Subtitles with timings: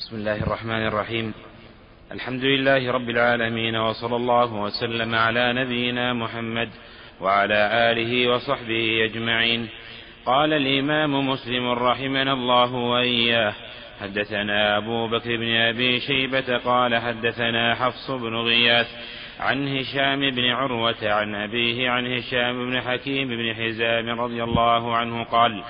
[0.00, 1.34] بسم الله الرحمن الرحيم.
[2.12, 6.68] الحمد لله رب العالمين وصلى الله وسلم على نبينا محمد
[7.20, 9.68] وعلى آله وصحبه أجمعين.
[10.26, 13.54] قال الإمام مسلم رحمنا الله وإياه
[14.00, 18.86] حدثنا أبو بكر بن أبي شيبة قال حدثنا حفص بن غياث
[19.40, 25.24] عن هشام بن عروة عن أبيه عن هشام بن حكيم بن حزام رضي الله عنه
[25.24, 25.62] قال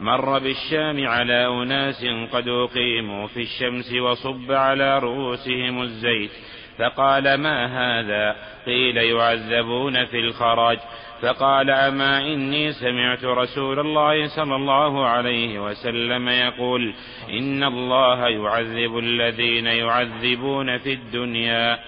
[0.00, 6.30] مر بالشام على أناس قد أقيموا في الشمس وصب على رؤوسهم الزيت
[6.78, 10.78] فقال ما هذا؟ قيل يعذبون في الخراج.
[11.22, 16.94] فقال أما إني سمعت رسول الله صلى الله عليه وسلم يقول
[17.30, 21.78] إن الله يعذب الذين يعذبون في الدنيا.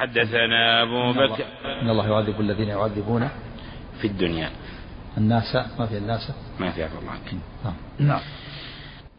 [0.00, 1.44] حدثنا أبو بكر.
[1.82, 3.28] إن الله يعذب الذين يعذبون
[4.00, 4.50] في الدنيا.
[5.18, 6.32] الناس ما في الناس.
[6.60, 7.12] ما في عفو الله
[7.64, 7.74] نعم.
[7.98, 8.20] نعم.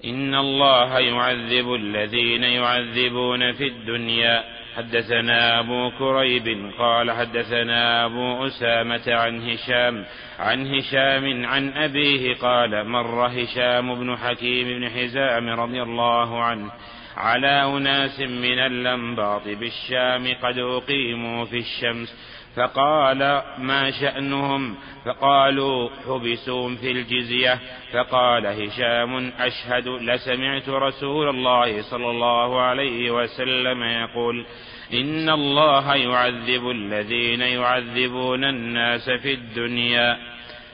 [0.06, 4.44] إن الله يعذب الذين يعذبون في الدنيا.
[4.78, 10.06] حدثنا أبو كريب قال حدثنا أبو أسامة عن هشام
[10.40, 16.72] عن هشام عن أبيه قال مر هشام بن حكيم بن حزام رضي الله عنه
[17.18, 22.16] على أناس من اللنباط بالشام قد أقيموا في الشمس
[22.56, 27.60] فقال ما شأنهم؟ فقالوا حبسوا في الجزية
[27.94, 34.46] فقال هشام أشهد لسمعت رسول الله صلى الله عليه وسلم يقول
[34.94, 40.18] إن الله يعذب الذين يعذبون الناس في الدنيا.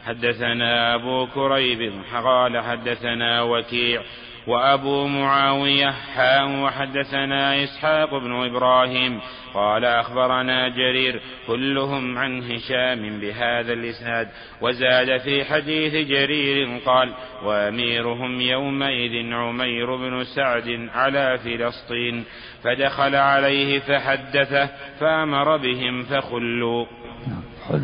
[0.06, 4.02] حدثنا أبو كريب قال حدثنا وكيع
[4.48, 9.20] وأبو معاوية حام وحدثنا إسحاق بن إبراهيم
[9.54, 14.28] قال أخبرنا جرير كلهم عن هشام بهذا الإسناد
[14.62, 22.24] وزاد في حديث جرير قال وأميرهم يومئذ عمير بن سعد على فلسطين
[22.64, 26.86] فدخل عليه فحدثه فأمر بهم فخلوا.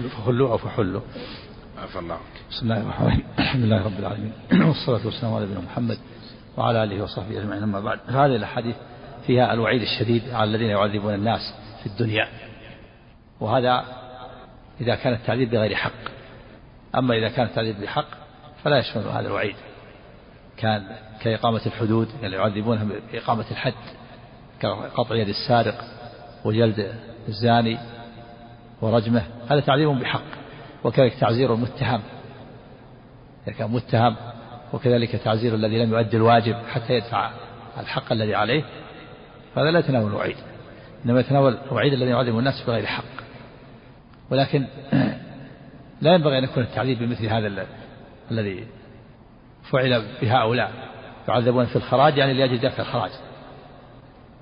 [0.09, 1.01] فخلوا أو فحلوا
[1.83, 2.17] عفى الله
[2.49, 3.25] بسم الله الرحمن الرحيم.
[3.39, 4.33] الحمد لله رب العالمين.
[4.51, 5.97] والصلاة والسلام على نبينا محمد.
[6.57, 7.63] وعلى آله وصحبه أجمعين.
[7.63, 8.75] أما بعد هذه الأحاديث
[9.27, 12.27] فيها الوعيد الشديد على الذين يعذبون الناس في الدنيا
[13.39, 13.85] وهذا
[14.81, 15.91] إذا كان التعذيب بغير حق.
[16.95, 18.07] أما إذا كان التعذيب بحق
[18.63, 19.55] فلا يشمل هذا الوعيد.
[20.57, 20.83] كان
[21.21, 23.73] كإقامة الحدود يعني يعذبونهم بإقامة الحد
[24.59, 25.83] كقطع يد السارق
[26.45, 26.95] وجلد
[27.27, 27.77] الزاني
[28.81, 30.23] ورجمه هذا تعذيب بحق
[30.83, 32.01] وكذلك تعزير المتهم.
[33.47, 34.15] إذا كان متهم
[34.73, 37.31] وكذلك تعزير الذي لم يؤدي الواجب حتى يدفع
[37.79, 38.63] الحق الذي عليه
[39.55, 40.37] فهذا لا يتناول الوعيد.
[41.05, 43.03] إنما يتناول الوعيد الذي يعذب الناس بغير حق.
[44.31, 44.65] ولكن
[46.01, 47.65] لا ينبغي أن يكون التعذيب بمثل هذا
[48.31, 48.67] الذي
[49.71, 50.71] فعل بهؤلاء
[51.27, 53.11] يعذبون في الخراج يعني لأجل دفع الخراج.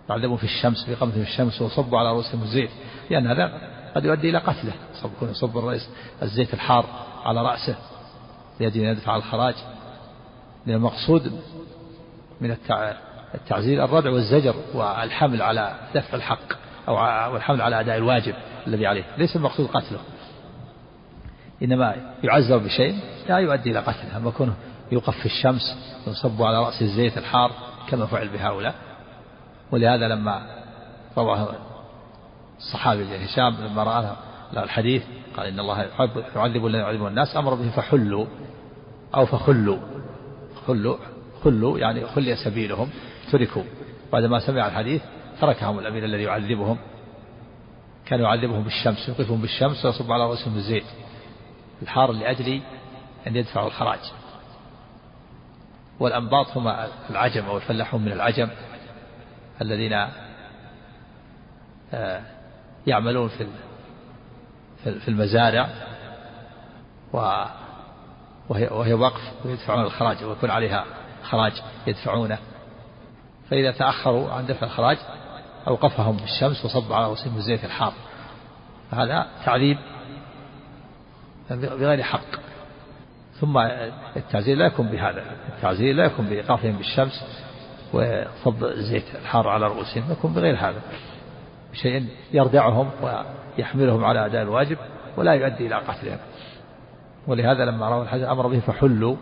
[0.10, 2.70] يعذبون في الشمس في في الشمس وصبوا على رؤوسهم الزيت.
[3.10, 3.52] لأن هذا
[3.96, 4.74] قد يؤدي إلى قتله.
[5.16, 5.90] يكون يصب الرئيس
[6.22, 6.86] الزيت الحار
[7.24, 7.76] على رأسه
[8.60, 9.56] لأجل أن يدفع الخراج.
[10.66, 11.42] لأن المقصود
[12.42, 12.58] من
[13.36, 16.54] التعزير الردع والزجر والحمل على دفع الحق
[16.88, 18.34] أو الحمل على أداء الواجب
[18.68, 19.04] الذي عليه.
[19.18, 20.00] ليس المقصود قتله.
[21.64, 23.00] إنما يعزر بشيء
[23.30, 24.18] لا يؤدي إلى قتله.
[24.18, 24.54] أما كونه
[24.92, 25.78] يوقف في الشمس
[26.08, 27.52] ويصب على رأس الزيت الحار
[27.90, 28.76] كما فعل بهؤلاء.
[29.72, 30.42] ولهذا لما
[31.18, 31.48] رواه
[32.58, 34.16] الصحابي هشام لما رأى
[34.58, 35.04] الحديث
[35.38, 35.88] قال إن الله
[36.36, 38.26] يعذب الذين يعذبون الناس أمر به فحلوا
[39.16, 39.78] أو فخلوا.
[40.68, 40.98] خلوا
[41.44, 42.90] خلوا يعني خلي سبيلهم
[43.32, 43.64] تركوا.
[44.14, 45.02] بعدما سمع الحديث
[45.42, 46.78] تركهم الأمير الذي يعذبهم.
[48.06, 50.86] كان يعذبهم بالشمس يوقفهم بالشمس ويصب على رؤوسهم الزيت.
[51.82, 52.62] الحار لأجل
[53.28, 54.00] أن يدفعوا الخراج.
[56.00, 56.68] والأنباط هم
[57.10, 58.50] العجم أو الفلاحون من العجم
[59.62, 60.08] الذين
[61.94, 62.22] آه،
[62.88, 63.48] يعملون في
[64.84, 65.70] في المزارع.
[68.52, 70.86] وهي, وهي وقف ويدفعون الخراج ويكون عليها
[71.24, 71.52] خراج
[71.88, 72.38] يدفعونه.
[73.50, 74.98] فإذا تأخروا عن دفع الخراج
[75.68, 77.94] أوقفهم بالشمس وصب على رؤوسهم الزيت الحار.
[78.92, 79.78] هذا تعذيب
[81.52, 82.42] بغير حق.
[83.40, 83.58] ثم
[84.16, 87.24] التعزير لا يكون بهذا التعزير لا يكون بإيقافهم بالشمس
[87.94, 90.82] وصب الزيت الحار على رؤوسهم يكون بغير هذا.
[91.72, 94.78] بشيء يردعهم ويحملهم على أداء الواجب
[95.18, 96.18] ولا يؤدي إلى قتلهم.
[97.28, 99.16] ولهذا لما روى الحديث أمر به فحلوا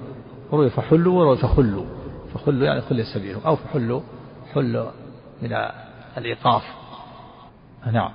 [0.53, 1.85] روي فحلوا وروي فخلوا
[2.33, 4.01] فخلوا يعني خلي سبيلهم أو فحلوا
[4.53, 4.91] حلوا
[5.41, 5.57] من
[6.17, 6.63] الإيقاف.
[7.93, 8.11] نعم.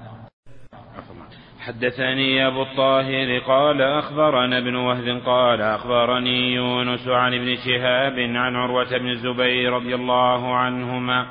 [1.60, 8.98] حدثني أبو الطاهر قال أخبرنا ابن وهب قال أخبرني يونس عن ابن شهاب عن عروة
[8.98, 11.26] بن الزبير رضي الله عنهما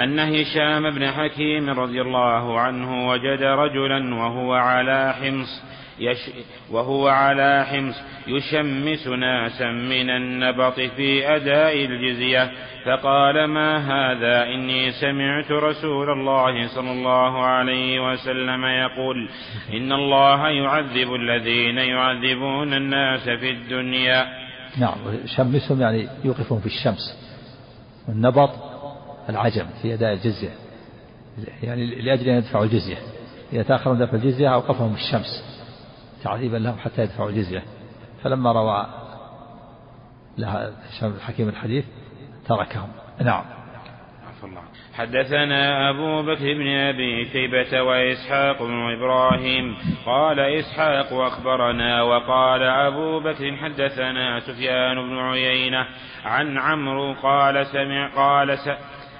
[0.00, 5.62] أن هشام بن حكيم رضي الله عنه وجد رجلا وهو على حمص
[6.00, 6.30] يش
[6.70, 7.94] وهو على حمص
[8.26, 12.50] يشمس ناسا من النبط في أداء الجزية.
[12.84, 19.28] فقال ما هذا؟ إني سمعت رسول الله صلى الله عليه وسلم يقول
[19.72, 24.26] إن الله يعذب الذين يعذبون الناس في الدنيا.
[24.78, 27.32] نعم يشمسهم يعني يوقفهم في الشمس.
[28.08, 28.50] والنبط
[29.28, 30.50] العجم في أداء الجزية.
[31.62, 32.98] يعني لأجل أن يدفعوا الجزية.
[33.52, 35.47] إذا تأخروا دفع الجزية أوقفهم الشمس.
[36.24, 37.62] تعذيبا لهم حتى يدفعوا الجزية
[38.22, 38.86] فلما روى
[40.38, 41.84] لها هشام الحكيم الحديث
[42.48, 42.88] تركهم.
[43.24, 43.44] نعم.
[44.94, 49.76] حدثنا أبو بكر بن أبي شيبة وإسحاق بن إبراهيم.
[50.06, 55.86] قال إسحاق أخبرنا وقال أبو بكر حدثنا سفيان بن عيينة
[56.24, 58.68] عن عمرو قال سمع قال س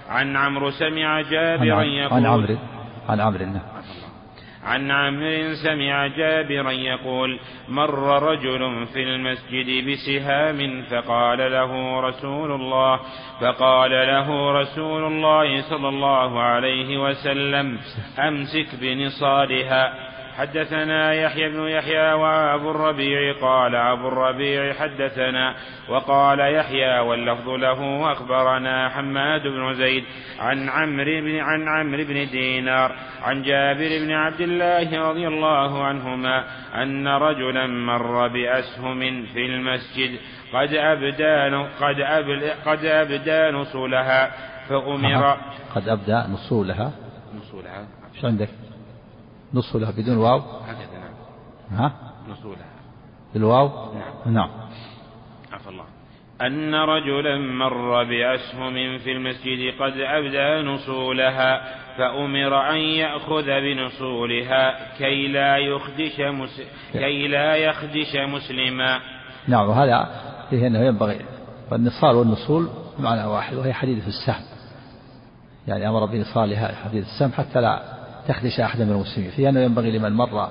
[0.08, 2.56] عن عمرو سمع جابرا يقول عن عمرو.
[3.08, 3.60] عن عمرو.
[4.64, 7.38] عن عمرو سمع جابرا يقول
[7.68, 13.00] مر رجل في المسجد بسهام فقال له رسول الله
[13.40, 17.78] فقال له رسول الله صلى الله عليه وسلم
[18.18, 20.07] أمسك بنصالها
[20.38, 25.54] حدثنا يحيى بن يحيى وأبو الربيع قال أبو الربيع حدثنا
[25.88, 30.04] وقال يحيى واللفظ له اخبرنا حماد بن زيد
[30.38, 36.44] عن عمرو بن عن عمرو بن دينار عن جابر بن عبد الله رضي الله عنهما
[36.82, 40.18] أن رجلا مر بأسهم في المسجد
[40.52, 44.30] قد أبدى قد أبدى قد أبدى نصولها
[44.68, 45.36] فأمر
[45.74, 46.92] قد أبدى نصولها.
[47.34, 47.86] نصولها.
[48.14, 48.48] إيش عندك؟
[49.54, 51.80] نصولها بدون واو؟ هكذا نعم.
[51.80, 51.92] ها؟
[52.28, 52.68] نصولها
[53.34, 54.34] بالواو؟ نعم.
[54.34, 54.50] نعم.
[55.52, 55.84] عفى الله.
[56.42, 65.56] أن رجلا مر بأسهم في المسجد قد أبدى نصولها فأمر أن يأخذ بنصولها كي لا
[65.56, 66.62] يخدش مس...
[66.92, 69.00] كي لا يخدش مسلما.
[69.48, 70.08] نعم وهذا
[70.50, 71.20] فيه أنه ينبغي.
[71.72, 72.68] والنصال والنصول
[72.98, 74.42] معنى واحد وهي حديدة السهم.
[75.68, 77.97] يعني أمر بنصالها حديدة السهم حتى لا
[78.28, 79.30] تخدش أحدا من المسلمين.
[79.30, 80.48] فيه أنه ينبغي لمن مر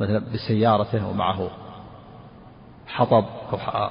[0.00, 1.50] مثلا بسيارته ومعه
[2.86, 3.90] حطب أو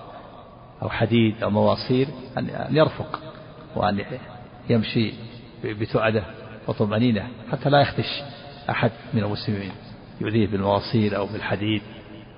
[0.81, 2.07] أو حديد أو مواصير
[2.37, 3.19] أن يرفق
[3.75, 4.05] وأن
[4.69, 5.13] يمشي
[5.63, 6.23] بتؤدة
[6.67, 8.23] وطمأنينة حتى لا يخدش
[8.69, 9.71] أحد من المسلمين.
[10.21, 11.81] يؤذيه بالمواصير أو بالحديد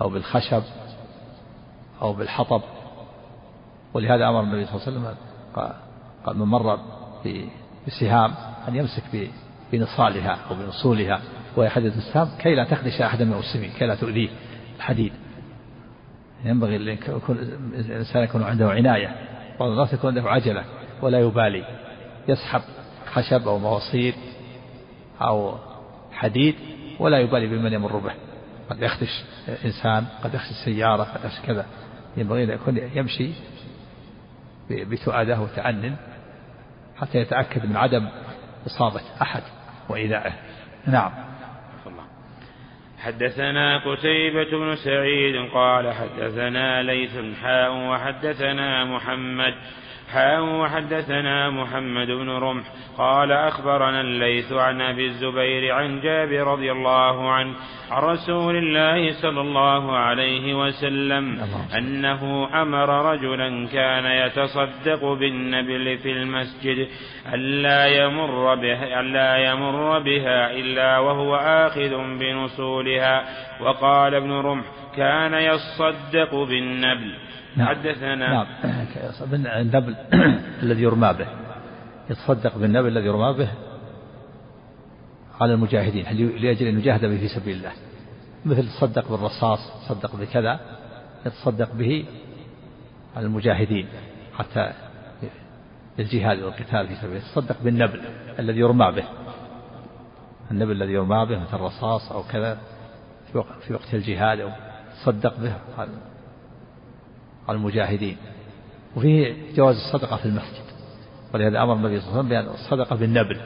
[0.02, 0.64] أو بالخشب
[2.02, 2.62] أو بالحطب.
[3.94, 5.16] ولهذا أمر النبي صلى الله عليه وسلم
[6.26, 6.80] قال من مر
[7.88, 8.34] بسهام
[8.68, 9.04] أن يمسك
[9.72, 11.22] بنصالها أو بنصولها
[11.56, 14.30] وهي حديد السهام كي لا تخدش أحدا من المسلمين كي لا تؤذيه.
[14.78, 15.14] الحديد
[16.46, 19.16] ينبغي الإنسان يكون عنده عناية
[19.60, 20.64] بعض الناس يكون عنده عجلة
[21.02, 21.64] ولا يبالي.
[22.28, 22.62] يسحب
[23.14, 24.14] خشب أو مواصير
[25.22, 25.56] أو
[26.12, 26.56] حديد
[27.00, 28.14] ولا يبالي بمن يمر به.
[28.70, 29.24] قد يخدش
[29.66, 31.66] إنسان قد يخدش سيارة قد يخدش كذا.
[32.18, 33.30] ينبغي أن يكون يمشي
[34.70, 35.96] بتؤاده وتأنن
[36.96, 38.08] حتى يتأكد من عدم
[38.68, 39.42] إصابة أحد.
[39.90, 40.34] وإيذائه
[40.88, 41.12] نعم.
[43.00, 49.54] حدثنا قتيبة بن سعيد قال حدثنا ليث حاء وحدثنا محمد
[50.14, 52.64] حاء وحدثنا محمد بن رمح
[52.98, 57.54] قال أخبرنا الليث عن أبي الزبير عن جابر رضي الله عنه
[57.92, 61.40] عن رسول الله صلى الله عليه وسلم
[61.78, 66.88] أنه أمر رجلا كان يتصدق بالنبل في المسجد
[67.34, 73.24] ألا يمر بها, ألا يمر بها إلا وهو آخذ بنصولها.
[73.62, 74.66] وقال ابن رمح
[74.98, 77.14] كان يصدق بالنبل.
[77.58, 77.68] نعم.
[77.68, 78.46] حدثنا نعم.
[79.62, 79.96] النبل
[80.64, 81.28] الذي يرمى به.
[82.10, 83.50] يتصدق بالنبل الذي يرمى به
[85.42, 86.06] على المجاهدين
[86.38, 87.72] لأجل أن يجاهد به في سبيل الله.
[88.46, 90.60] مثل تصدق بالرصاص تصدق بكذا
[91.26, 92.06] يتصدق به
[93.16, 93.88] على المجاهدين
[94.34, 94.74] حتى
[96.00, 97.28] للجهاد والقتال في سبيل الله.
[97.28, 98.02] يتصدق بالنبل
[98.40, 99.04] الذي يرمى به.
[100.52, 102.58] النبل الذي يرمى به مثل الرصاص أو كذا
[103.62, 104.50] في وقت الجهاد أو
[105.04, 105.54] تصدق به
[107.48, 108.18] على المجاهدين.
[108.98, 110.68] وفيه جواز الصدقة في المسجد.
[111.34, 113.42] ولهذا أمر النبي صلى الله عليه وسلم بأن الصدقة بالنبل.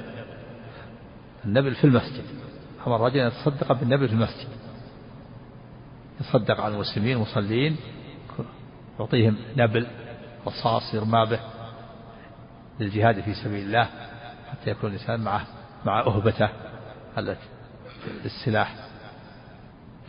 [1.46, 2.24] النبل في المسجد.
[2.88, 4.48] أمر الرجل أن يتصدق بالنبل في المسجد.
[6.22, 7.78] يصدق على المسلمين المصلين
[9.00, 9.88] يعطيهم نبل
[10.48, 11.40] رصاص يرمى به
[12.80, 13.90] للجهاد في سبيل الله
[14.52, 15.48] حتى يكون الإنسان معه
[15.86, 16.50] مع أهبته
[17.18, 17.48] التي
[18.26, 18.76] السلاح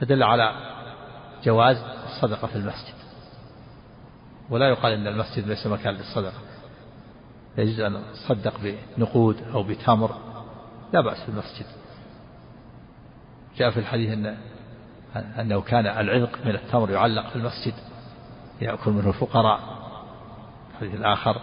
[0.01, 0.55] فدل على
[1.45, 3.02] جواز الصدقة في المسجد.
[4.53, 6.39] ولا يقال إن المسجد ليس مكان للصدقة.
[7.59, 8.55] يجوز أن تصدق
[8.97, 10.17] بنقود أو بتمر.
[10.93, 11.67] لا بأس في المسجد
[13.57, 14.37] جاء في الحديث أن
[15.17, 17.75] أنه كان العذق من التمر يعلق في المسجد
[18.61, 19.61] يأكل منه الفقراء.
[20.71, 21.41] الحديث الآخر.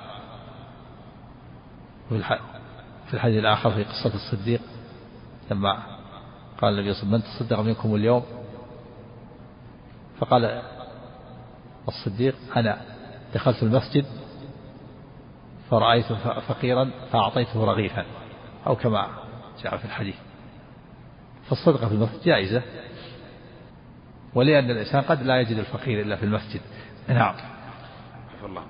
[2.10, 4.62] في الحديث الآخر في قصة الصديق
[5.52, 5.84] لما
[6.62, 8.24] قال النبي صلى الله عليه وسلم من تصدق منكم اليوم؟
[10.20, 10.62] فقال
[11.88, 12.99] الصديق أنا.
[13.34, 14.06] دخلت المسجد
[15.70, 16.06] فرأيت
[16.48, 18.06] فقيرا فأعطيته رغيفا
[18.68, 19.08] أو كما
[19.64, 20.16] جاء في الحديث.
[21.50, 22.62] فالصدقة في المسجد جائزة
[24.36, 26.62] ولأن الإنسان قد لا يجد الفقير إلا في المسجد.
[27.08, 27.36] نعم.
[28.44, 28.64] الله.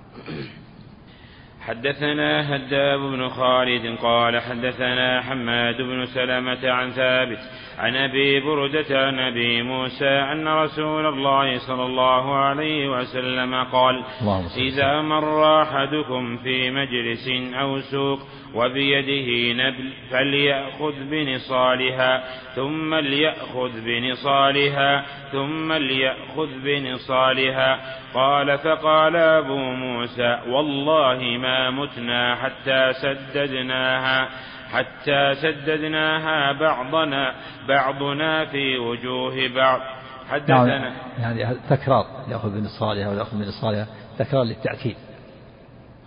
[1.61, 7.39] حدثنا هداب بن خالد قال حدثنا حماد بن سلمة عن ثابت
[7.79, 14.03] عن أبي بردة عن أبي موسى أن رسول الله صلى الله عليه وسلم قال
[14.57, 18.19] إذا مر أحدكم في مجلس أو سوق
[18.55, 22.23] وبيده نبل فليأخذ بنصالها
[22.55, 27.79] ثم ليأخذ بنصالها ثم ليأخذ بنصالها.
[28.13, 34.29] قال فقال أبو موسى والله ما متنا حتى سددناها.
[34.71, 37.35] حتى سددناها بعضنا
[37.67, 39.79] بعضنا في وجوه بعض.
[40.29, 40.79] حدثنا.
[41.19, 43.87] نعم يعني تكرار يأخذ بنصالها ويأخذ بنصالها
[44.19, 44.95] تكرار للتأكيد.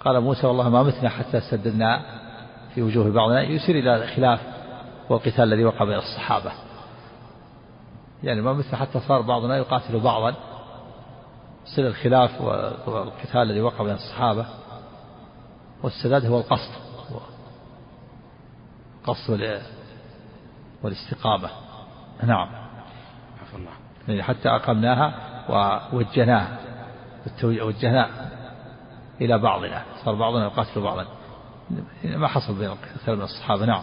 [0.04, 2.02] قال موسى والله ما متنا حتى سددنا
[2.74, 4.40] في وجوه بعضنا يشير إلى الخلاف
[5.08, 6.52] والقتال الذي وقع بين الصحابة.
[8.22, 10.34] يعني ما مثل حتى صار بعضنا يقاتل بعضا
[11.76, 12.40] سر الخلاف
[12.86, 14.46] والقتال الذي وقع بين الصحابة
[15.82, 16.91] والسداد هو القصد.
[19.02, 19.60] القصد
[20.82, 21.50] والاستقامة.
[22.22, 22.48] نعم.
[23.54, 23.70] الله.
[24.08, 25.14] يعني حتى أقمناها
[25.48, 26.58] ووجهناها
[27.44, 28.30] وجهناها
[29.20, 31.06] إلى بعضنا صار بعضنا يقاتل بعضا.
[32.04, 33.82] ما حصل بين كثير من الصحابة نعم.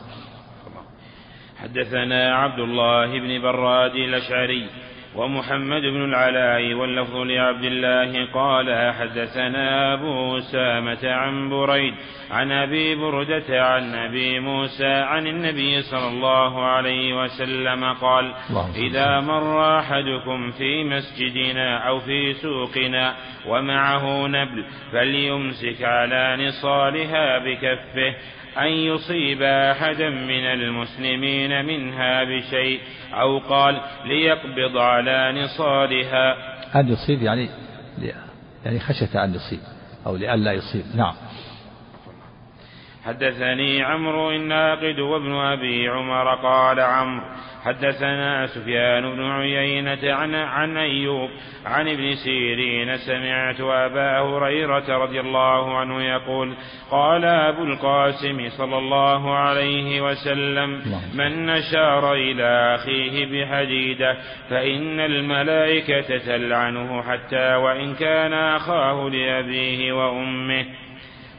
[1.58, 4.70] حدثنا عبد الله بن براد الأشعري
[5.16, 11.94] ومحمد بن العلاء واللفظ لعبد الله قال حدثنا أبو أسامة عن بريد
[12.32, 18.34] عن أبي بردة عن أبي موسى عن النبي صلى الله عليه وسلم قال
[18.76, 23.16] إذا مر أحدكم في مسجدنا أو في سوقنا
[23.48, 28.16] ومعه نبل فليمسك على نصالها بكفه
[28.58, 32.80] أن يصيب أحدا من المسلمين منها بشيء
[33.14, 36.36] أو قال ليقبض على نصالها
[36.80, 37.50] أن يصيب يعني
[38.66, 39.60] يعني خشية أن يصيب
[40.06, 40.84] أو لئلا يصيب.
[40.96, 41.14] نعم.
[43.10, 47.26] حدثني عمرو الناقد وابن أبي عمر قال عمرو
[47.66, 51.30] حدثنا سفيان بن عيينة عن, عن أيوب
[51.66, 56.54] عن ابن سيرين سمعت أبا هريرة رضي الله عنه يقول
[56.92, 60.82] قال أبو القاسم صلى الله عليه وسلم
[61.14, 64.18] من نشار إلى أخيه بحديدة
[64.50, 70.66] فإن الملائكة تلعنه حتى وإن كان أخاه لأبيه وأمه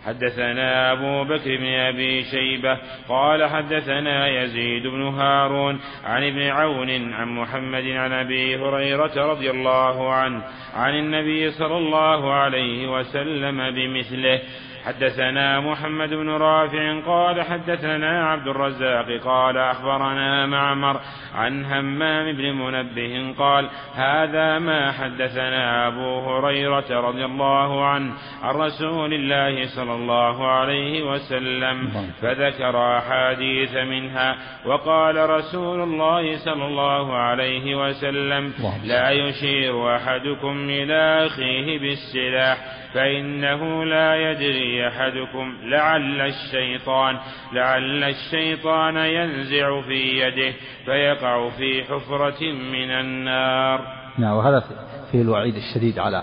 [0.07, 2.78] حدثنا أبو بكر بن أبي شيبة
[3.09, 10.12] قال حدثنا يزيد بن هارون عن ابن عون عن محمد عن أبي هريرة رضي الله
[10.12, 10.42] عنه
[10.75, 14.40] عن النبي صلى الله عليه وسلم بمثله
[14.85, 21.01] حدثنا محمد بن رافع قال حدثنا عبد الرزاق قال أخبرنا معمر
[21.35, 29.15] عن همام بن منبه قال هذا ما حدثنا أبو هريرة رضي الله عنه عن رسول
[29.15, 31.89] الله صلى الله عليه وسلم
[32.23, 38.53] فذكر أحاديث منها وقال رسول الله صلى الله عليه وسلم
[38.85, 42.59] لا يشير أحدكم إلى أخيه بالسلاح
[42.94, 47.18] فإنه لا يدري أحدكم لعل الشيطان
[47.52, 50.54] لعل الشيطان ينزع في يده
[50.85, 53.80] فيقع في حفرة من النار.
[54.18, 54.64] نعم وهذا
[55.12, 56.23] فيه الوعيد الشديد على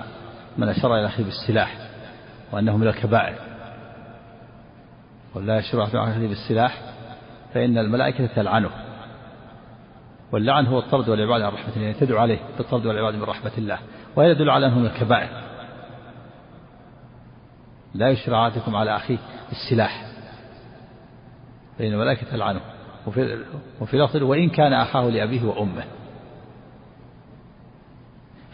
[0.57, 1.75] من أشار إلى أخيه بالسلاح
[2.51, 3.35] وأنه من الكبائر.
[5.35, 6.81] ولا يشرع في أخيه بالسلاح
[7.53, 8.69] فإن الملائكة تلعنه
[10.31, 13.79] واللعن هو الطرد والعباد عن رحمة الله يعني تدعو عليه بالطرد والعباد من رحمة الله
[14.15, 15.46] وهذا يدل على أنه من الكبائر.
[17.97, 19.17] لا يشرع عليكم على أخيه
[19.51, 20.05] السلاح.
[21.77, 22.61] فإن الملائكة تلعنه
[23.07, 23.43] وفي,
[23.81, 25.83] وفي لفظ وإن كان أخاه لأبيه وأمه.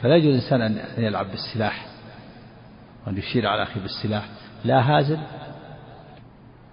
[0.02, 1.86] فلا يجوز الإنسان أن يلعب بالسلاح.
[3.06, 4.30] وأن يشير على أخيه بالسلاح.
[4.66, 5.20] لا هازل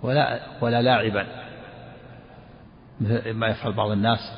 [0.03, 1.27] ولا ولا لاعبا.
[3.00, 4.33] مثل ما يفعل بعض الناس.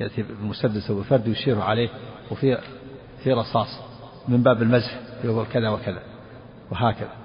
[0.00, 1.88] يأتي بالمسدس أو بفرد يشير عليه.
[2.30, 2.58] وفي
[3.24, 3.80] في رصاص
[4.28, 5.00] من باب المزح.
[5.24, 6.02] يقول كذا وكذا.
[6.70, 7.19] وهكذا.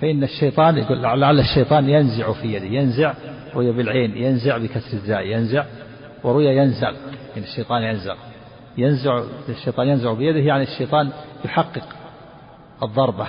[0.00, 3.14] فإن الشيطان يقول لعل الشيطان ينزع في يده ينزع
[3.54, 5.64] روي بالعين ينزع بكسر الزاء ينزع
[6.24, 8.14] وروي ينزع يعني الشيطان ينزع.
[8.78, 11.10] ينزع الشيطان ينزع بيده يعني الشيطان
[11.44, 11.88] يحقق
[12.82, 13.26] الضربة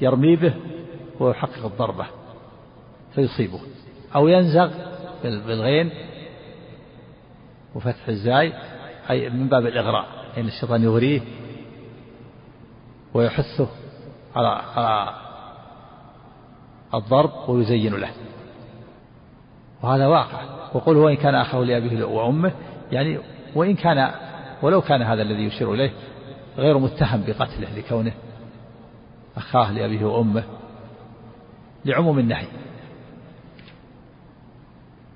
[0.00, 0.54] يرمي به
[1.20, 2.06] ويحقق الضربة
[3.14, 3.60] فيصيبه.
[4.14, 4.70] أو ينزغ
[5.24, 5.90] بالغين
[7.74, 8.52] وفتح الزاي
[9.10, 11.20] أي من باب الإغراء أن يعني الشيطان يغريه
[13.14, 13.68] ويحثه
[14.36, 15.14] على على
[16.94, 18.10] الضرب ويزين له.
[19.82, 20.40] وهذا واقع.
[20.74, 22.52] وقل وإن كان أخاه لأبيه وأمه
[22.92, 23.18] يعني
[23.54, 24.10] وإن كان
[24.62, 25.90] ولو كان هذا الذي يشير إليه
[26.58, 28.12] غير متهم بقتله لكونه
[29.36, 30.44] أخاه لأبيه وأمه
[31.84, 32.46] لعموم النهي.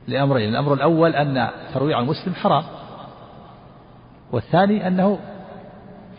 [0.09, 0.49] لأمرين.
[0.49, 2.65] الأمر الأول أن ترويع المسلم حرام.
[4.33, 5.19] والثاني أنه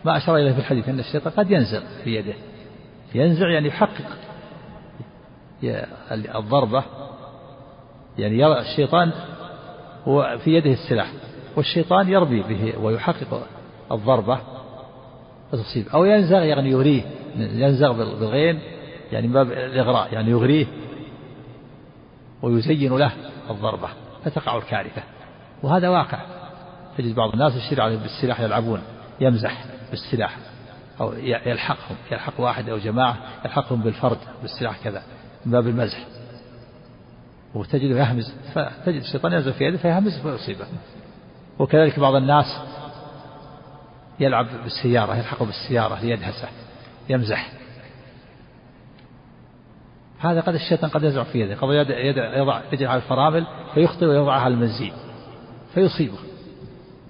[0.04, 2.34] ما أشار إليه في الحديث أن الشيطان قد ينزع في يده.
[3.14, 4.27] ينزع يعني يحقق.
[6.12, 6.84] الضربة
[8.18, 9.12] يعني يرى الشيطان
[10.04, 11.12] هو في يده السلاح
[11.56, 13.46] والشيطان يربي به ويحقق
[13.92, 14.38] الضربة
[15.52, 17.02] فتصيب أو ينزغ يعني يغريه
[17.36, 18.60] ينزغ بالغين
[19.12, 20.66] يعني باب الإغراء يعني يغريه
[22.42, 23.12] ويزين له
[23.50, 23.88] الضربة
[24.24, 25.02] فتقع الكارثة
[25.62, 26.18] وهذا واقع.
[26.98, 28.82] تجد بعض الناس يشير عليهم بالسلاح يلعبون
[29.20, 30.36] يمزح بالسلاح
[31.00, 35.02] أو يلحقهم يلحق واحد أو جماعة يلحقهم بالفرد بالسلاح كذا.
[35.48, 36.06] من باب المزح.
[37.54, 40.66] وتجده يهمز فتجد الشيطان ينزل في يده فيهمز فيصيبه.
[41.58, 42.46] وكذلك بعض الناس
[44.20, 46.48] يلعب بالسيارة يلحقه بالسيارة ليدهسه
[47.08, 47.52] يمزح.
[50.18, 51.68] هذا قد الشيطان قد يزرع في يده قد
[52.36, 54.92] يضع يجعل على الفرامل فيخطئ ويضعها على المنزيل
[55.74, 56.18] فيصيبه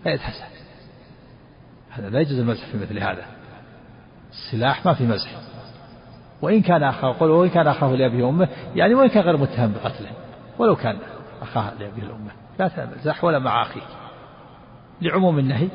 [0.02, 0.44] فيدهسه.
[1.90, 3.26] هذا لا يجوز المزح في مثل هذا.
[4.30, 5.30] السلاح ما في مزح.
[6.42, 10.10] وإن كان أخاه قل وإن كان أخاه لأبيه وأمه يعني وإن كان غير متهم بقتله.
[10.58, 10.98] ولو كان
[11.42, 13.82] أخاه لأبيه الأمة لا تمزح ولا مع أخيك.
[15.02, 15.68] لعموم النهي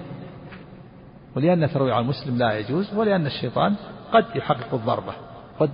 [1.35, 3.75] ولأن ترويع المسلم لا يجوز ولأن الشيطان
[4.13, 5.13] قد يحقق الضربة.
[5.59, 5.71] قد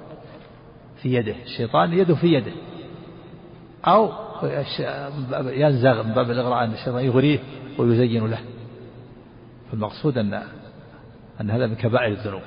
[1.01, 2.51] في يده الشيطان يده في يده.
[3.85, 4.11] أو
[5.33, 7.39] ينزغ من باب الإغراء أن الشيطان يغريه
[7.77, 8.39] ويزين له.
[9.71, 10.43] فالمقصود أن
[11.41, 12.41] أن هذا من كبائر الذنوب.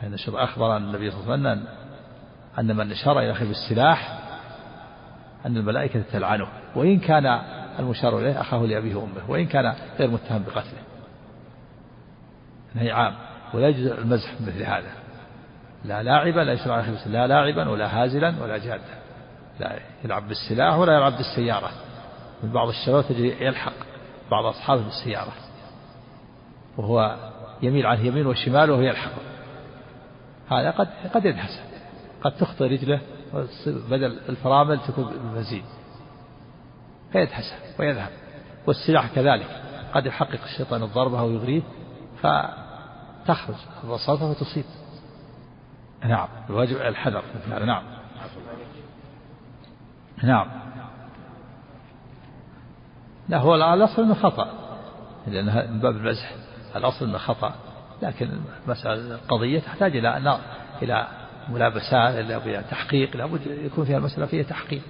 [0.00, 1.66] فإن الشيطان أخبر أن النبي صلى الله عليه وسلم
[2.58, 4.18] أن من أشار إلى أخيه بالسلاح
[5.46, 7.40] أن الملائكة تلعنه وإن كان
[7.78, 10.82] المشار إليه أخاه لأبيه وأمه وإن كان غير متهم بقتله.
[12.74, 13.14] نهي عام.
[13.54, 14.90] ولا يجوز المزح مثل هذا.
[15.84, 19.00] لا لاعبا لا يشرع على لا لاعبا ولا هازلا ولا جادا.
[19.60, 21.70] لا يلعب بالسلاح ولا يلعب بالسيارة.
[22.42, 23.72] من بعض الشباب تجري يلحق
[24.30, 25.32] بعض أصحابه بالسيارة.
[26.76, 27.16] وهو
[27.62, 29.29] يميل عن يمين وشمال وهو يلحق
[30.50, 31.60] هذا قد قد يدهس
[32.22, 33.00] قد تخطئ رجله
[33.64, 35.64] بدل الفرامل تكون بالمزيد
[37.12, 38.10] فيدهس ويذهب
[38.66, 39.62] والسلاح كذلك
[39.94, 41.62] قد يحقق الشيطان الضربة أو يغريه
[42.16, 44.64] فتخرج الرصاصة وتصيب.
[46.04, 47.22] نعم الواجب الحذر.
[47.48, 47.82] نعم.
[50.22, 50.46] نعم.
[53.28, 54.50] لا هو الأصل أنه خطأ
[55.26, 56.32] لأنها من باب المزح.
[56.76, 57.54] الأصل أنه خطأ.
[58.02, 58.30] لكن
[58.66, 60.38] المسألة القضية تحتاج إلى
[60.82, 61.08] إلى
[61.48, 64.82] ملابسات إلى تحقيق لابد يكون فيها المسألة فيها تحقيق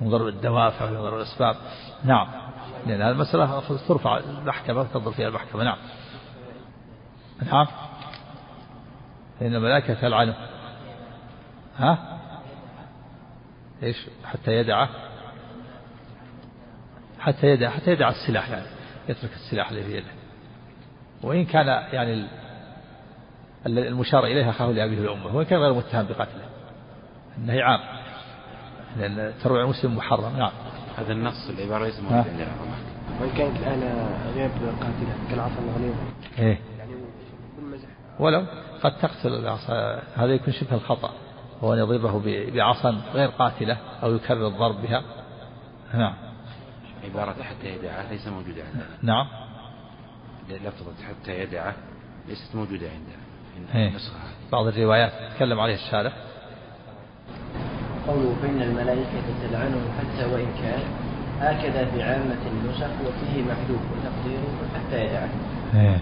[0.00, 1.56] من الدوافع ومن الأسباب.
[2.04, 2.28] نعم.
[2.86, 5.64] لأن هذه المسألة ترفع المحكمة وتنظر فيها المحكمة.
[5.64, 5.78] نعم.
[7.52, 7.66] نعم.
[9.40, 10.34] فإن الملائكة تلعنه
[11.76, 12.18] ها؟
[13.82, 14.88] إيش؟ حتى يدعه
[17.18, 18.66] حتى يدع حتى يدع السلاح يعني
[19.08, 20.21] يترك السلاح اللي في يده.
[21.22, 22.26] وإن كان يعني
[23.66, 26.44] المشار إليه أخاه لأبيه وأمه وإن كان غير متهم بقتله.
[27.38, 27.80] النهي عام.
[28.96, 30.36] لأن تروع المسلم محرم.
[30.36, 30.52] نعم.
[30.98, 32.48] هذا النص العبارة ليس موجود عندنا
[33.20, 33.80] وإن كانت الآن
[34.34, 35.96] غير قاتلة كالعصا الغليظة
[36.38, 36.58] إيه.
[36.78, 36.92] يعني
[38.18, 38.46] ولو
[38.82, 41.10] قد تقتل العصا هذا يكون شبه الخطأ.
[41.62, 45.02] هو أن يضربه بعصا غير قاتلة أو يكرر الضرب بها
[45.94, 46.14] نعم.
[47.04, 49.26] عبارة حتى يدعه ليس موجودة عندنا نعم.
[50.58, 51.74] لفظة حتى يدعه
[52.28, 53.22] ليست موجودة عندنا
[53.74, 53.92] إيه.
[54.52, 56.12] بعض الروايات تكلم عليه الشارع
[58.08, 60.82] قوله فإن الملائكة تلعنه حتى وإن كان
[61.40, 65.28] هكذا في عامة النسخ وفيه محذوف وتقديره حتى يدعه.
[65.74, 66.00] إيه.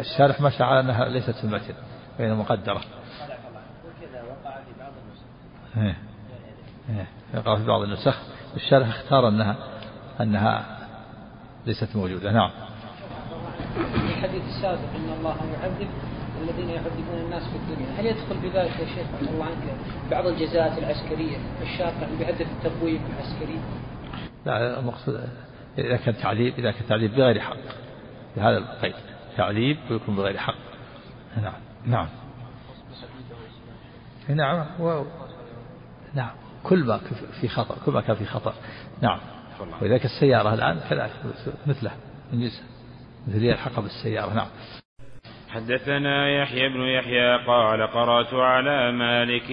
[0.00, 1.74] الشارح مشى على أنها ليست في المتن
[2.18, 2.80] بين مقدرة.
[2.80, 5.24] وكذا وقع في بعض النسخ.
[5.76, 5.96] إيه.
[6.90, 7.06] إيه.
[7.34, 8.18] يقع في بعض النسخ
[8.56, 9.56] الشارح اختار أنها
[10.20, 10.81] أنها
[11.66, 12.32] ليست موجودة.
[12.32, 12.50] نعم.
[13.74, 15.88] في الحديث السابق أن الله يعذب
[16.42, 18.00] الذين يعذبون الناس في الدنيا.
[18.00, 19.76] هل يدخل بذلك يا شيخ رحمه الله عنك
[20.10, 23.58] بعض الجزاءات العسكرية الشاقة بهدف التقويم العسكري؟
[24.46, 25.28] لا المقصود
[25.78, 27.56] إذا كان تعذيب إذا كان تعذيب بغير حق.
[28.36, 28.94] بهذا القيد.
[29.36, 30.54] تعذيب ويكون بغير حق.
[31.42, 31.60] نعم.
[31.86, 32.08] نعم.
[34.28, 34.66] نعم.
[34.80, 35.04] و...
[36.14, 36.30] نعم.
[36.62, 37.00] كل ما
[37.40, 38.54] في خطأ كل ما كان في خطأ.
[39.00, 39.18] نعم.
[39.80, 41.12] كانت السيارة الآن كذلك
[41.66, 41.90] مثله
[42.32, 42.50] من
[43.26, 44.48] مثل يلحق بالسيارة نعم.
[45.50, 49.50] حدثنا يحيى بن يحيى قال قرأت على مالك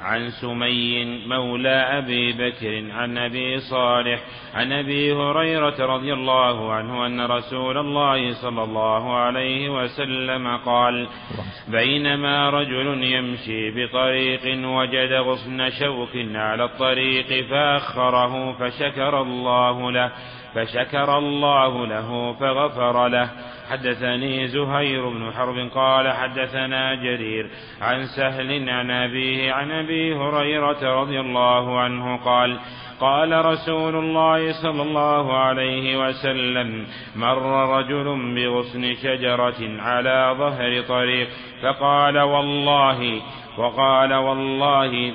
[0.00, 4.20] عن سمي مولى أبي بكر عن أبي صالح
[4.54, 11.08] عن أبي هريرة رضي الله عنه أن رسول الله صلى الله عليه وسلم قال
[11.68, 20.12] بينما رجل يمشي بطريق وجد غصن شوك على الطريق فأخره فشكر الله له
[20.54, 23.30] فشكر الله له فغفر له.
[23.70, 31.20] حدثني زهير بن حرب قال حدثنا جرير عن سهل عن أبيه عن أبي هريرة رضي
[31.20, 32.58] الله عنه قال
[33.00, 41.28] قال رسول الله صلى الله عليه وسلم مر رجل بغصن شجرة على ظهر طريق
[41.62, 43.20] فقال والله
[43.58, 45.12] وقال والله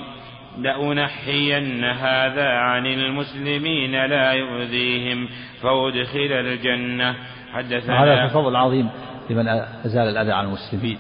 [0.58, 5.30] لأنحين هذا عن المسلمين لا يؤذيهم
[5.62, 7.16] فأدخل الجنة.
[7.54, 8.90] حدثنا هذا فضل عظيم
[9.30, 9.48] لمن
[9.86, 10.98] أزال الأذى عن المسلمين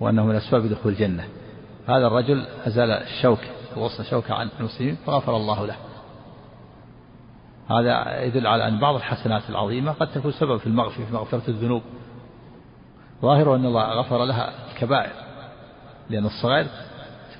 [0.00, 1.24] وأنه من أسباب دخول الجنة.
[1.88, 3.40] هذا الرجل أزال الشوك
[3.76, 5.76] ووصل شوكة عن المسلمين فغفر الله له.
[7.70, 11.82] هذا يدل على أن بعض الحسنات العظيمة قد تكون سبب في المغفرة في مغفرة الذنوب.
[13.22, 15.12] ظاهر أن الله غفر لها الكبائر
[16.10, 16.66] لأن الصغائر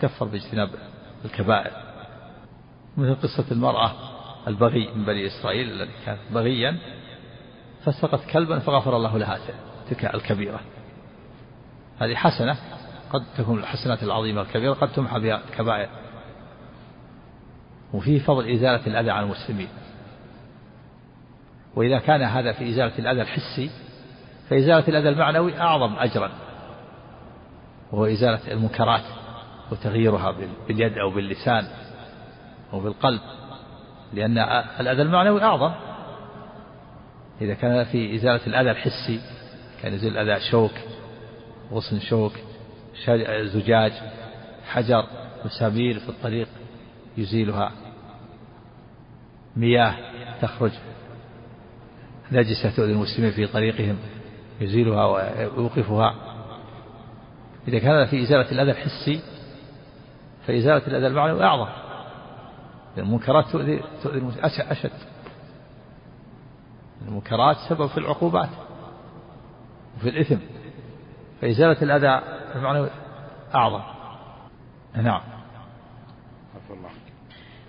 [0.01, 0.71] تكفر باجتناب
[1.25, 1.73] الكبائر
[2.97, 3.93] مثل قصة المرأة
[4.47, 6.79] البغي من بني إسرائيل الذي كانت بغيا
[7.85, 9.39] فسقت كلبا فغفر الله لها
[9.91, 10.61] تلك الكبيرة.
[11.99, 12.57] هذه حسنة
[13.13, 15.89] قد تكون الحسنات العظيمة الكبيرة قد تمحى بها الكبائر.
[17.93, 19.69] وفيه فضل إزالة الأذى عن المسلمين.
[21.77, 23.71] وإذا كان هذا في إزالة الأذى الحسي
[24.49, 26.31] فإزالة الأذى المعنوي أعظم أجرا
[27.93, 29.20] وهو إزالة المنكرات.
[29.73, 30.35] وتغييرها
[30.69, 31.67] باليد أو باللسان
[32.73, 33.21] أو بالقلب
[34.15, 34.39] لأن
[34.81, 35.73] الأذى المعنوي أعظم.
[37.41, 39.21] إذا كان في إزالة الأذى الحسي
[39.83, 40.73] كان يزيل الأذى شوك
[41.73, 42.33] غصن شوك
[43.43, 43.93] زجاج
[44.67, 45.07] حجر
[45.45, 46.49] مسامير في الطريق
[47.17, 47.73] يزيلها.
[49.57, 49.95] مياه
[50.43, 50.73] تخرج.
[52.33, 53.97] نجسة تؤذي المسلمين في طريقهم
[54.61, 56.15] يزيلها ويوقفها.
[57.69, 59.21] إذا كان في إزالة الأذى الحسي
[60.47, 61.69] فإزالة الأذى المعنوي أعظم.
[62.99, 64.23] المنكرات تؤذي تؤذي
[64.73, 64.91] أشد.
[67.03, 68.49] المنكرات سبب في العقوبات
[69.97, 70.39] وفي الإثم.
[71.41, 72.23] فإزالة الأذى
[72.55, 72.91] المعنوي
[73.55, 73.83] أعظم.
[74.95, 75.40] نعم.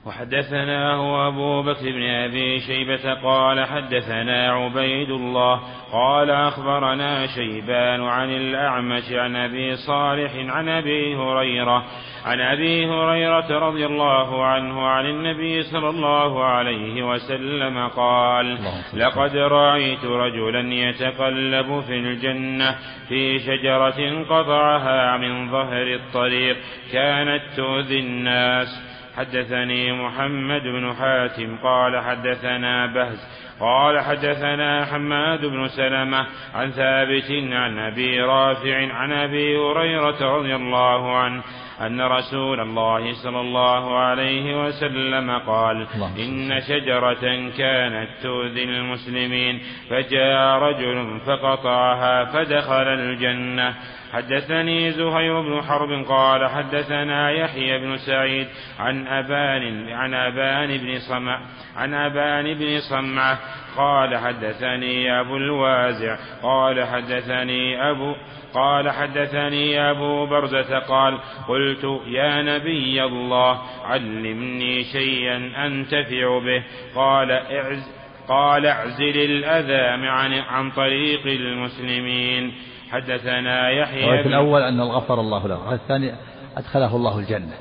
[0.05, 5.61] وحدثنا هو أبو بكر بن أبي شيبة قال حدثنا عبيد الله
[5.91, 11.85] قال أخبرنا شيبان عن الأعمش عن أبي صالح عن أبي هريرة
[12.25, 18.57] عن أبي هريرة رضي الله عنه عن النبي صلى الله عليه وسلم قال
[18.93, 22.75] لقد رأيت رجلا يتقلب في الجنة
[23.09, 26.57] في شجرة قطعها من ظهر الطريق
[26.91, 33.27] كانت تؤذي الناس حدثني محمد بن حاتم قال حدثنا بهز
[33.59, 41.17] قال حدثنا حماد بن سلمة عن ثابت عن أبي رافع عن أبي هريرة رضي الله
[41.17, 41.43] عنه
[41.85, 45.87] أن رسول الله صلى الله عليه وسلم قال
[46.19, 53.75] إن شجرة كانت تؤذي المسلمين فجاء رجل فقطعها فدخل الجنة.
[54.13, 58.47] حدثني زهير بن حرب قال حدثنا يحيى بن سعيد
[58.79, 61.41] عن أبان عن أبان بن صمع
[61.75, 63.39] عن أبان بن صمعة
[63.77, 68.15] قال حدثني أبو الوازع قال حدثني أبو
[68.53, 76.63] قال حدثني أبو برزة قال قلت يا نبي الله علمني شيئا أنتفع به.
[76.95, 77.91] قال اعز
[78.27, 82.53] قال اعزل الأذى عن, عن طريق المسلمين.
[82.91, 86.13] حدثنا يحيى الأول أن غفر الله له الثاني
[86.57, 87.53] أدخله الله الجنة.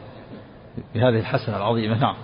[0.95, 2.15] بهذه الحسنة العظيمة نعم.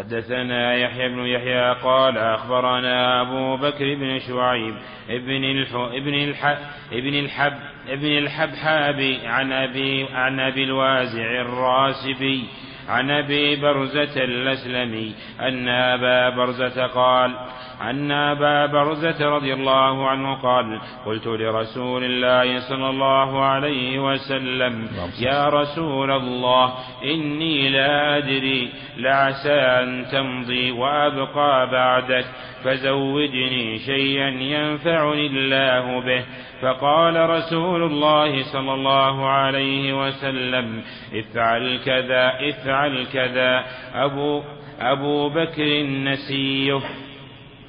[0.00, 4.74] حدثنا يحيى بن يحيى قال أخبرنا أبو بكر بن شعيب
[5.10, 6.58] ابن الح ابن الح
[6.92, 7.52] ابن الحب
[7.88, 12.44] ابن الحبحاب عن أبي عن أبي الوازع الراسبي
[12.88, 17.34] عن أبي برزة الأسلمي أن أبا برزة قال
[17.82, 24.88] أن أبا برزة رضي الله عنه قال قلت لرسول الله صلى الله عليه وسلم
[25.20, 32.24] يا رسول الله إني لا أدري لعسى أن تمضي وأبقى بعدك
[32.64, 36.24] فزوجني شيئا ينفعني الله به.
[36.62, 40.82] فقال رسول الله صلى الله عليه وسلم
[41.14, 43.64] افعل كذا افعل كذا
[43.94, 44.42] أبو
[44.80, 46.80] أبو بكر نسيه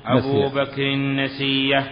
[0.05, 1.91] أبو بكر نسيه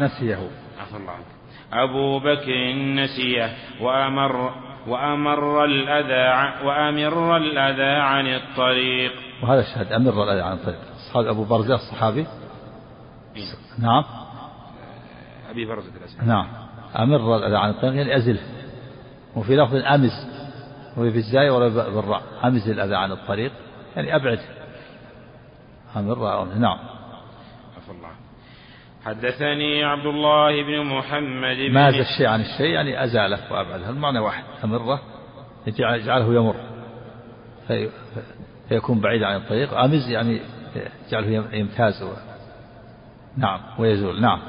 [0.00, 0.38] نسيه.
[0.80, 1.26] عفى الله عنك.
[1.72, 4.54] أبو بكر نسيه وأمر
[4.86, 9.12] وأمر الأذى وأمر الأذى عن الطريق.
[9.42, 10.78] وهذا الشهد أمر الأذى عن الطريق.
[11.16, 12.26] هذا أبو برزة الصحابي؟
[13.78, 14.04] نعم.
[15.50, 16.46] أبي برزة الأسلام نعم.
[16.98, 18.40] أمر الأذى عن الطريق يعني أزله
[19.36, 20.26] وفي لفظ أمز
[20.96, 22.22] وفي الزاي ولا بالراء.
[22.44, 23.52] أمز الأذى عن الطريق
[23.96, 24.40] يعني أبعد.
[25.96, 26.78] أمر نعم.
[29.04, 33.90] حدثني عبد الله بن محمد بن ماز الشيء عن الشيء؟ يعني أزاله وأبعده.
[33.90, 34.44] المعنى واحد.
[34.64, 35.00] أمرة.
[35.66, 36.56] يجعله يمر.
[37.68, 37.88] في
[38.68, 39.78] فيكون بعيد عن الطريق.
[39.78, 40.40] أمز يعني
[41.06, 42.04] يجعله يمتاز.
[43.36, 43.60] نعم.
[43.78, 44.20] ويزول.
[44.20, 44.40] نعم.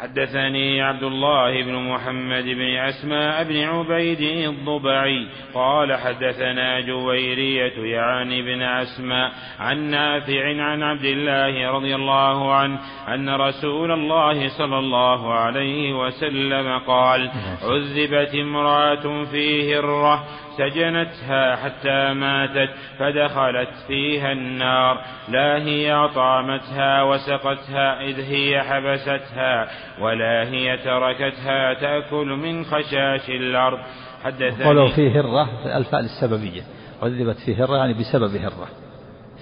[0.00, 8.62] حدثني عبد الله بن محمد بن أسماء بن عبيد الضبعي قال حدثنا جويرية يعني بن
[8.62, 12.78] أسماء عن نافع عن عبد الله رضي الله عنه
[13.08, 17.30] أن رسول الله صلى الله عليه وسلم قال
[17.62, 20.24] عذبت امرأة في هرة
[20.58, 25.00] سجنتها حتى ماتت فدخلت فيها النار.
[25.28, 29.68] لا هي أطعمتها وسقتها إذ هي حبستها
[30.00, 33.78] ولا هي تركتها تأكل من خشاش الأرض.
[34.24, 36.62] حدثني قالوا في هرة الفاء للسببية.
[37.02, 38.68] عذبت في هرة يعني بسبب هرة.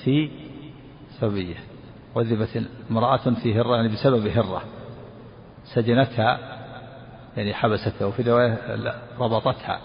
[0.04, 0.30] في
[1.20, 1.56] سببية.
[2.16, 4.62] عذبت امرأة في هرة يعني بسبب هرة.
[5.74, 6.38] سجنتها
[7.36, 8.58] يعني حبستها وفي رواية
[9.20, 9.80] ربطتها.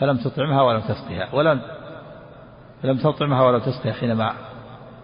[0.00, 1.60] فلم تطعمها ولم تسقها ولم
[2.84, 4.34] لم تطعمها ولم تسقها حينما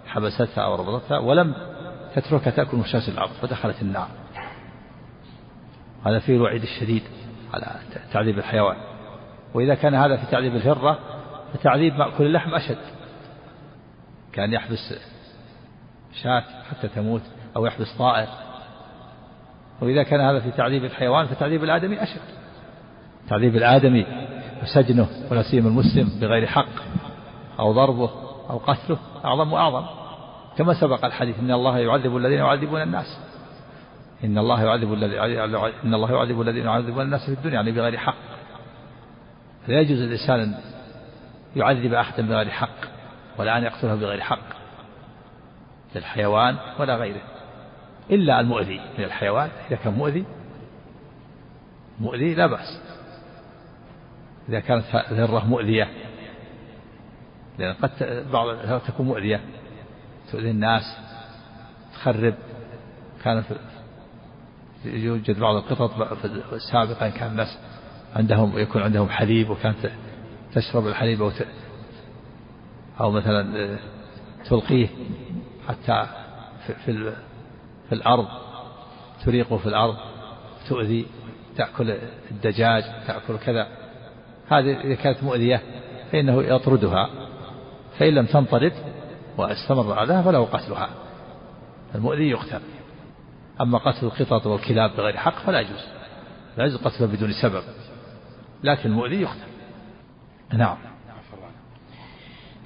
[0.06, 1.54] حبستها أو ربطتها ولم
[2.14, 4.08] تتركها تأكل مشاش الأرض فدخلت النار.
[6.06, 7.02] هذا فيه الوعيد الشديد
[7.54, 7.66] على
[8.12, 8.76] تعذيب الحيوان.
[9.54, 10.98] وإذا كان هذا في تعذيب الهرة
[11.54, 12.78] فتعذيب مأكل اللحم أشد.
[14.32, 14.94] كان يحبس
[16.22, 17.22] شاة حتى تموت
[17.56, 18.28] أو يحبس طائر.
[19.80, 22.20] وإذا كان هذا في تعذيب الحيوان فتعذيب الآدمي أشد.
[23.28, 24.06] تعذيب الآدمي
[24.62, 26.68] وسجنه ولا سيما المسلم بغير حق
[27.58, 28.10] أو ضربه
[28.50, 29.86] أو قتله أعظم وأعظم.
[30.58, 33.18] كما سبق الحديث إن الله يعذب الذين يعذبون الناس.
[34.24, 35.20] إن الله يعذب الذي
[35.84, 38.14] إن الله يعذب الذين يعذبون الناس في الدنيا يعني بغير حق.
[39.68, 40.54] لا يجوز الإنسان أن
[41.56, 42.80] يعذب أحدا بغير حق
[43.38, 44.56] ولا أن يقتله بغير حق.
[45.94, 47.22] للحيوان ولا غيره.
[48.10, 48.80] إلا المؤذي.
[48.98, 50.24] من الحيوان إذا كان مؤذي
[52.00, 52.80] مؤذي لا بأس.
[54.48, 55.88] إذا كانت ذرة مؤذية.
[57.58, 57.90] لأن قد
[58.32, 59.40] بعض تكون مؤذية.
[60.32, 60.82] تؤذي الناس
[61.94, 62.34] تخرب.
[63.24, 63.44] كان
[64.84, 65.90] يوجد بعض القطط
[66.72, 67.58] سابقا كان الناس
[68.16, 69.90] عندهم يكون عندهم حليب وكانت
[70.52, 71.30] تشرب الحليب أو
[73.00, 73.78] أو مثلا
[74.44, 74.88] تلقيه
[75.68, 76.06] حتى
[76.66, 77.12] في, في,
[77.88, 78.26] في الأرض.
[79.24, 79.96] تريقه في الأرض
[80.68, 81.06] تؤذي
[81.56, 81.98] تأكل
[82.30, 83.85] الدجاج تأكل كذا.
[84.48, 85.62] هذه إذا كانت مؤذية
[86.12, 87.10] فإنه يطردها.
[87.98, 88.72] فإن لم تنطرد
[89.38, 90.88] واستمر عليها فله قتلها.
[91.94, 92.60] المؤذي يقتل.
[93.60, 95.84] أما قتل القطط والكلاب بغير حق فلا يجوز.
[96.56, 97.62] لا يجوز قتله بدون سبب.
[98.64, 99.46] لكن المؤذي يقتل.
[100.52, 100.76] نعم.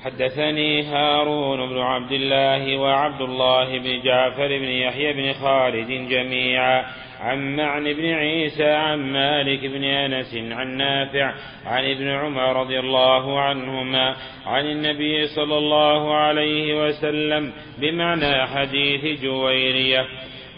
[0.04, 6.84] حدثني هارون بن عبد الله وعبد الله بن جعفر بن يحيى بن خالد جميعا
[7.20, 11.34] عن معن بن عيسى عن مالك بن أنس عن نافع
[11.66, 20.06] عن ابن عمر رضي الله عنهما عن النبي صلى الله عليه وسلم بمعنى حديث جويرية.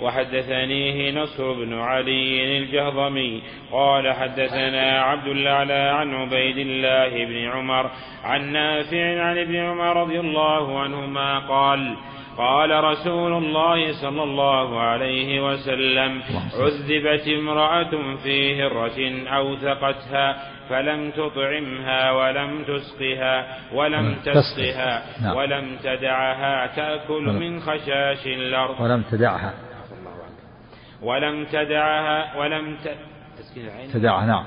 [0.03, 7.91] وحدثنيه نصر بن علي الجهضمي قال حدثنا عبد الأعلى عن عبيد الله بن عمر
[8.25, 11.97] عن نافع عن ابن عمر رضي الله عنهما قال
[12.39, 16.23] قال رسول الله صلى الله عليه وسلم
[16.55, 25.37] عذبت امرأة في هرة أوثقتها فلم تطعمها ولم تسقها ولم تسقها نعم.
[25.37, 28.81] ولم تدعها تأكل من خشاش الأرض.
[28.81, 29.72] ولم تدعها.
[31.03, 32.97] ولم تدعها ولم ت...
[33.93, 34.45] تدعها نعم.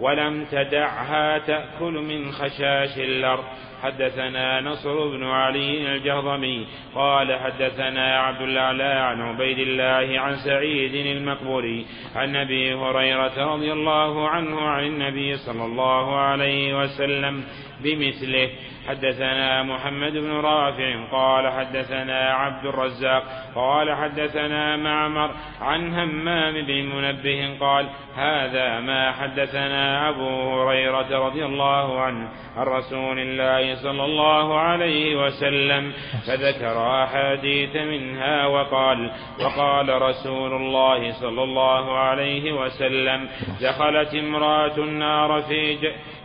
[0.00, 3.44] ولم تدعها تأكل من خشاش الأرض.
[3.84, 11.86] حدثنا نصر بن علي الجهضمي قال حدثنا عبد الأعلى عن عبيد الله عن سعيد المقبوري
[12.16, 17.44] عن أبي هريرة رضي الله عنه عن النبي صلى الله عليه وسلم
[17.80, 18.50] بمثله.
[18.88, 23.22] حدثنا محمد بن رافع قال حدثنا عبد الرزاق
[23.54, 32.00] قال حدثنا معمر عن همام بن منبه قال هذا ما حدثنا أبو هريرة رضي الله
[32.00, 35.92] عنه عن رسول الله صلى الله عليه وسلم
[36.26, 39.10] فذكر أحاديث منها وقال
[39.40, 43.28] وقال رسول الله صلى الله عليه وسلم
[43.60, 45.78] دخلت امرأة النار في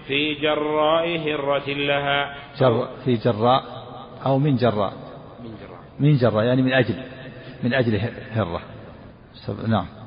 [0.08, 2.36] في جراء هرة لها.
[2.60, 3.64] جر في جراء
[4.26, 4.94] أو من جراء؟
[5.44, 5.80] من جراء.
[6.00, 6.96] من جراء يعني من أجل
[7.64, 8.00] من أجل
[8.32, 8.62] هرة.
[9.68, 9.99] نعم.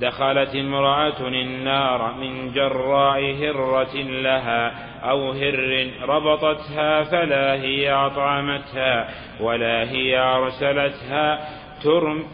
[0.00, 4.72] دخلت امرأة النار من جراء هرة لها
[5.10, 9.08] أو هر ربطتها فلا هي أطعمتها
[9.40, 11.48] ولا هي أرسلتها
[11.82, 12.24] ترم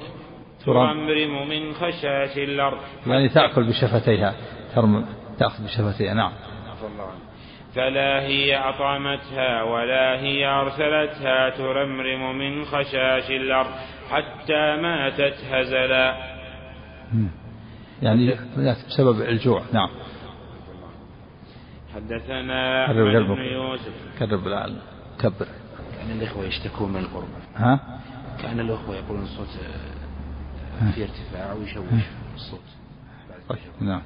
[0.67, 2.79] ترمرم من خشاش الأرض.
[3.07, 4.35] يعني تأكل بشفتيها.
[4.75, 5.07] ترم
[5.39, 6.15] تأخذ بشفتيها.
[6.15, 6.33] نعم.
[7.75, 13.71] فلا هي أطعمتها ولا هي أرسلتها ترمرم من خشاش الأرض
[14.11, 16.15] حتى ماتت هزلا.
[18.03, 18.37] يعني
[18.89, 19.63] بسبب الجوع.
[19.73, 19.89] نعم.
[21.95, 24.19] حدثنا أحمد بن يوسف.
[24.19, 24.77] كرب الآن
[25.19, 25.47] كبر.
[25.99, 27.29] كان الإخوة يشتكون من القرب.
[27.57, 28.01] ها؟
[28.43, 29.49] كان الإخوة يقولون الصوت
[30.95, 31.85] في ارتفاع ويشوش.
[32.35, 32.61] الصوت
[33.49, 33.59] طيب.
[33.81, 34.03] نعم.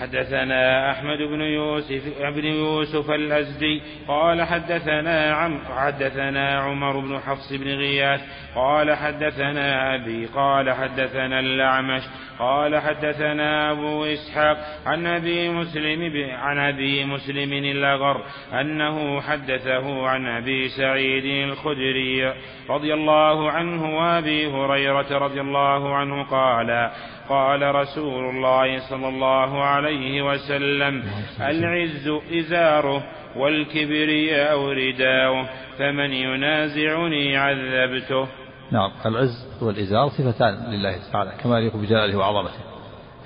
[0.00, 2.02] حدثنا أحمد بن يوسف
[2.34, 8.20] بن يوسف الأزدي قال حدثنا عم حدثنا عمر بن حفص بن غياث
[8.54, 12.02] قال حدثنا أبي قال حدثنا الأعمش
[12.38, 20.68] قال حدثنا أبو إسحاق عن أبي مسلم عن أبي مسلم الأغر أنه حدثه عن أبي
[20.68, 22.34] سعيد الخدري
[22.70, 26.90] رضي الله عنه وأبي هريرة رضي الله عنه قال
[27.28, 31.02] قال رسول الله صلى الله عليه وسلم
[31.40, 33.02] العز إزاره
[33.36, 38.28] والكبرياء رداؤه فمن ينازعني عذبته.
[38.72, 42.60] نعم العز والإزار صفتان لله تعالى كما يليق بجلاله وعظمته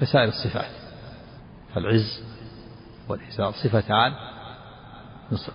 [0.00, 0.70] كسائر الصفات.
[1.74, 2.24] فالعز
[3.08, 4.12] والإزار صفتان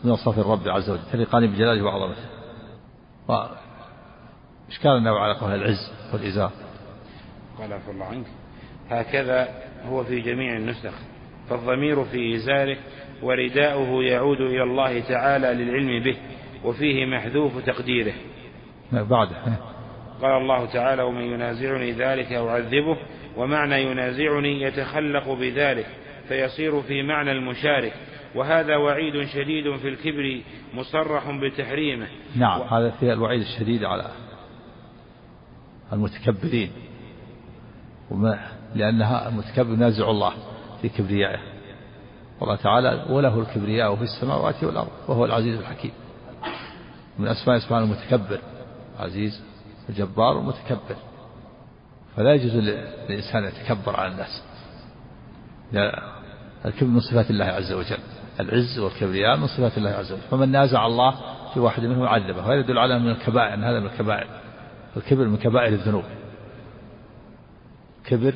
[0.04, 2.26] من صف الرب عز وجل تليقان بجلاله وعظمته.
[3.28, 6.52] وإشكال النوع على قول العز والإزار.
[7.62, 8.26] قال عفو الله عنك
[8.90, 9.50] هكذا
[9.86, 10.94] هو في جميع النسخ.
[11.50, 12.78] فالضمير في إزاره
[13.24, 16.18] ورداؤه يعود إلى الله تعالى للعلم به
[16.64, 18.14] وفيه محذوف تقديره.
[18.92, 19.36] بعده.
[20.22, 22.98] قال الله تعالى ومن ينازعني ذلك أعذبه
[23.38, 25.88] ومعنى ينازعني يتخلق بذلك
[26.28, 27.94] فيصير في معنى المشارك.
[28.36, 30.42] وهذا وعيد شديد في الكبر
[30.74, 32.08] مصرح بتحريمه.
[32.36, 32.64] نعم و...
[32.64, 34.12] هذا في الوعيد الشديد على
[35.94, 36.72] المتكبرين.
[38.12, 38.40] وما
[38.76, 40.34] لأنها المتكبر ينازع الله
[40.82, 41.40] في كبريائه.
[42.40, 45.92] والله تعالى وله الكبرياء في السماوات والأرض وهو العزيز الحكيم.
[47.20, 48.40] من أسماء سبحانه المتكبر
[49.00, 49.44] عزيز
[49.90, 50.96] الجبار المتكبر
[52.16, 54.44] فلا يجوز للإنسان يتكبر على الناس.
[56.66, 58.00] الكبر من صفات الله عز وجل.
[58.40, 60.22] العز والكبرياء من صفات الله عز وجل.
[60.32, 61.16] فمن نازع الله
[61.54, 62.38] في واحد منهم عذبه.
[62.38, 64.28] وهذا يدل على من الكبائر هذا من الكبائر.
[64.98, 66.04] الكبر من كبائر الذنوب.
[68.12, 68.34] كبر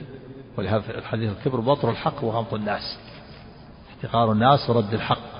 [0.57, 2.99] ولهذا الحديث الكبر بطر الحق وغمط الناس
[3.89, 5.35] احتقار الناس ورد الحق.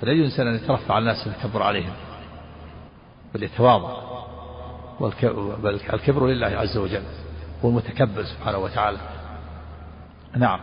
[0.00, 1.92] فلا يجوز أن يترفع على الناس ويتكبر عليهم
[3.34, 4.16] بل يتواضع.
[5.62, 7.02] بل الكبر لله عز وجل
[7.64, 8.98] هو المتكبر سبحانه وتعالى.
[10.36, 10.60] نعم.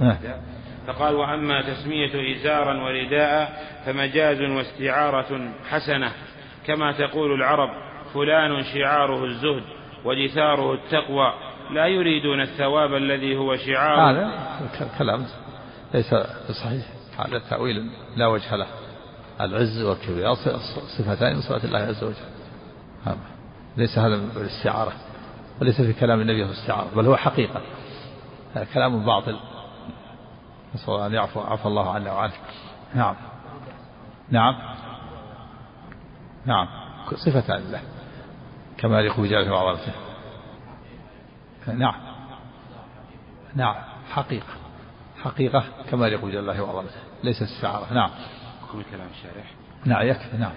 [0.00, 0.40] عنك
[0.86, 6.12] فقال وأما تسمية إزارا ورداء فمجاز واستعارة حسنة
[6.66, 7.70] كما تقول العرب
[8.14, 9.75] فلان شعاره الزهد.
[10.06, 11.32] ودثاره التقوى
[11.70, 14.10] لا يريدون الثواب الذي هو شعار.
[14.10, 15.26] هذا كلام
[15.94, 16.14] ليس
[16.62, 16.86] صحيح.
[17.18, 18.66] هذا تأويل لا وجه له.
[19.40, 20.34] العز والكبرياء
[20.98, 23.16] صفتان من صفات الله عز وجل.
[23.76, 24.92] ليس هذا بالاستعارة.
[25.60, 27.60] وليس في كلام النبي في الاستعارة بل هو حقيقة.
[28.54, 29.36] هذا كلام باطل.
[30.74, 32.32] نسأل الله أن يعفو عفى الله عنا وعنك
[32.94, 33.16] نعم.
[34.30, 34.54] نعم.
[36.46, 36.68] نعم.
[37.14, 37.95] صفتان لله
[38.78, 39.92] كما يليق بجلاله وعظمته
[41.66, 41.94] نعم.
[43.54, 43.74] نعم.
[44.10, 44.46] حقيقة.
[45.22, 48.10] حقيقة كما يليق بجلاله وعظمته ليس استعارة نعم.
[48.90, 49.54] كلام الشارح
[49.84, 50.36] نعم يكفي.
[50.36, 50.52] نعم.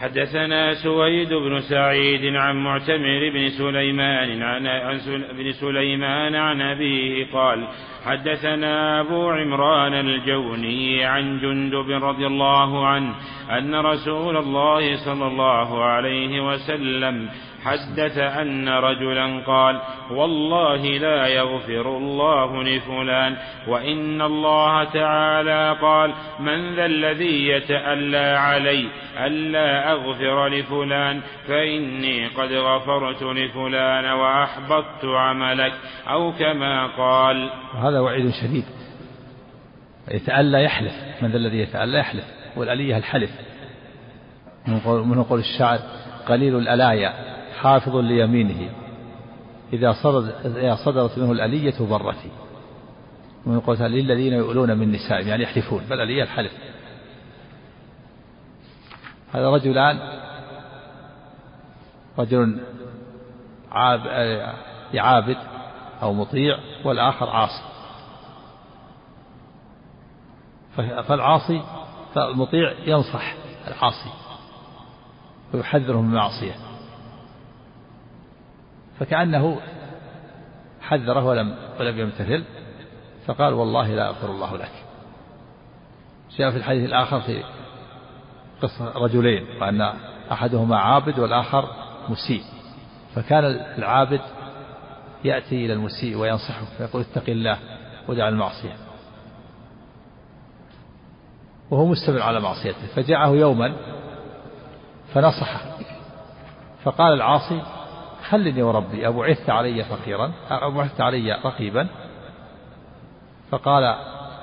[0.00, 4.98] حدثنا سويد بن سعيد عن معتمر بن سليمان عن
[5.32, 7.68] بن سليمان عن أبيه قال
[8.04, 13.14] حدثنا أبو عمران الجوني عن جندب رضي الله عنه
[13.50, 17.28] أن رسول الله صلى الله عليه وسلم
[17.64, 23.36] حدث أن رجلا قال والله لا يغفر الله لفلان.
[23.68, 28.88] وإن الله تعالى قال من ذا الذي يتألى علي؟
[29.26, 35.72] ألا أغفر لفلان فإني قد غفرت لفلان وأحبطت عملك.
[36.08, 37.50] أو كما قال.
[37.74, 38.64] وهذا وعيد شديد.
[40.10, 40.92] يتألى يحلف
[41.22, 42.24] من ذا الذي يتألى يحلف
[42.56, 43.30] والألية الحلف.
[44.68, 45.78] من قول, قول الشاعر
[46.28, 47.33] قليل الألايا.
[47.64, 48.70] حافظ ليمينه
[49.72, 49.92] إذا
[50.84, 52.30] صدرت, منه الألية برتي
[53.46, 55.84] ومن قول للذين يؤلون من نسائهم يعني يحلفون.
[55.90, 56.52] بل ألية الحلف.
[59.32, 59.98] هذا رجلان
[62.18, 62.60] رجل
[64.94, 65.36] عابد
[66.02, 67.64] أو مطيع والآخر عاصي.
[70.76, 71.62] فالعاصي
[72.14, 73.34] فالمطيع ينصح
[73.68, 74.10] العاصي
[75.54, 76.54] ويحذره من المعصية
[78.98, 79.60] فكأنه
[80.80, 82.44] حذره ولم ولم يمتثل
[83.26, 84.72] فقال والله لا يغفر الله لك.
[86.38, 87.42] جاء في الحديث الآخر في
[88.62, 89.92] قصة رجلين وأن
[90.32, 91.68] أحدهما عابد والآخر
[92.08, 92.42] مسيء.
[93.14, 93.44] فكان
[93.78, 94.20] العابد
[95.24, 97.58] يأتي إلى المسيء وينصحه فيقول اتق الله
[98.08, 98.76] ودع المعصية.
[101.70, 102.86] وهو مستمر على معصيته.
[102.94, 103.74] فجاءه يوما
[105.14, 105.60] فنصحه
[106.84, 107.62] فقال العاصي
[108.28, 111.86] خلني وربي أبعثت علي فقيرا أبعثت علي رقيبا
[113.50, 113.84] فقال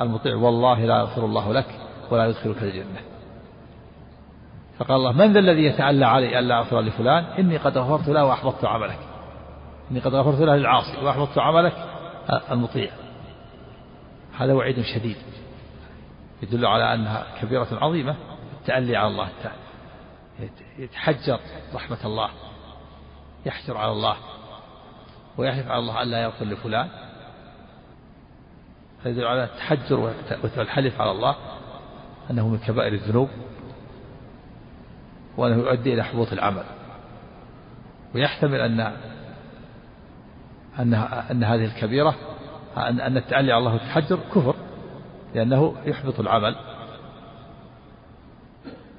[0.02, 1.80] المطيع والله لا يغفر الله لك
[2.12, 3.02] ولا يدخلك الجنة.
[4.80, 8.66] فقال الله من ذا الذي يتعلى علي ألا أغفر لفلان؟ إني قد غفرت له وأحبطت
[8.66, 9.00] عملك.
[9.92, 11.74] إني قد غفرت له للعاصي وأحبطت عملك.
[12.52, 12.92] المطيع
[14.38, 15.18] هذا وعيد شديد
[16.44, 18.16] يدل على أنها كبيرة عظيمة
[18.62, 19.62] التألي على الله تعالى
[20.78, 21.40] يتحجر
[21.76, 22.30] رحمة الله.
[23.46, 24.16] يحجر على الله
[25.38, 26.90] ويحلف على الله ألا يغفر لفلان
[29.04, 30.14] فيدل على التحجر
[30.58, 31.36] والحلف على الله
[32.32, 33.30] أنه من كبائر الذنوب
[35.38, 36.64] وأنه يؤدي إلى حبوط العمل
[38.16, 38.80] ويحتمل أن
[40.80, 40.94] أن
[41.32, 42.16] أن هذه الكبيرة
[42.78, 44.56] أن أن التألي على الله والتحجر كفر
[45.36, 46.56] لأنه يحبط العمل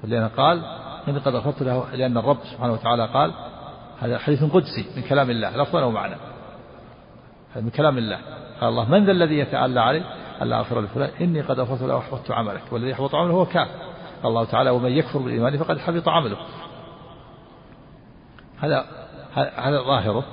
[0.03, 0.65] ولأن قال
[1.07, 3.33] إني قد غفرت له لأن الرب سبحانه وتعالى قال
[4.03, 5.57] هذا حديث قدسي من كلام الله.
[5.57, 6.15] لفظا ومعنى
[7.53, 8.19] هذا من كلام الله.
[8.61, 10.03] قال الله من ذا الذي يتعالى علي
[10.41, 12.61] ألا أغفر لفلان إني قد غفرت له وأحبطت عملك.
[12.71, 13.71] والذي يحبط عمله هو كافر.
[14.25, 16.37] الله تعالى ومن يكفر بالإيمان فقد حبط عمله.
[18.59, 18.85] هذا
[19.35, 20.23] هذا ظاهره.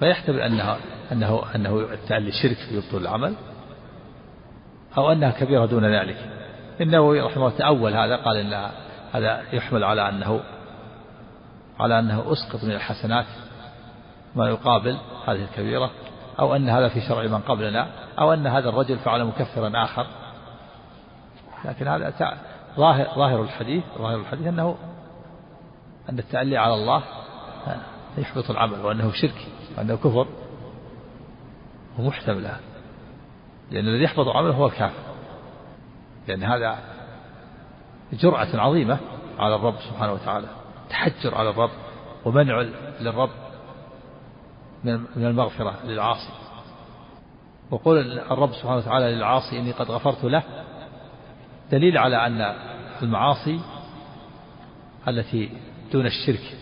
[0.00, 0.78] فيحتمل أنها
[1.12, 3.34] أنه أنه التعلي شرك يبطل العمل
[4.98, 6.16] أو أنها كبيرة دون ذلك.
[6.80, 8.70] النووي رحمه الله تأول هذا قال إن
[9.12, 10.40] هذا يحمل على أنه
[11.80, 13.26] على أنه أسقط من الحسنات
[14.36, 15.90] ما يقابل هذه الكبيرة
[16.38, 20.06] أو أن هذا في شرع من قبلنا أو أن هذا الرجل فعل مكفرا آخر.
[21.64, 22.36] لكن هذا
[22.76, 24.76] ظاهر ظاهر الحديث ظاهر الحديث أنه
[26.10, 27.02] أن التألي على الله
[28.18, 29.46] يحبط العمل وأنه شرك
[29.78, 30.26] وأنه كفر.
[31.98, 32.42] ومحتمل
[33.70, 35.02] لأن الذي يحبط عمله هو الكافر.
[36.28, 36.78] لأن هذا
[38.12, 38.98] جرأة عظيمة
[39.38, 40.63] على الرب سبحانه وتعالى.
[40.94, 41.70] تحجر على الرب
[42.24, 42.60] ومنع
[43.00, 43.30] للرب
[44.84, 46.32] من المغفرة للعاصي.
[47.70, 50.42] وقول الرب سبحانه وتعالى للعاصي إني قد غفرت له
[51.72, 52.54] دليل على أن
[53.02, 53.60] المعاصي
[55.08, 55.50] التي
[55.92, 56.58] دون الشرك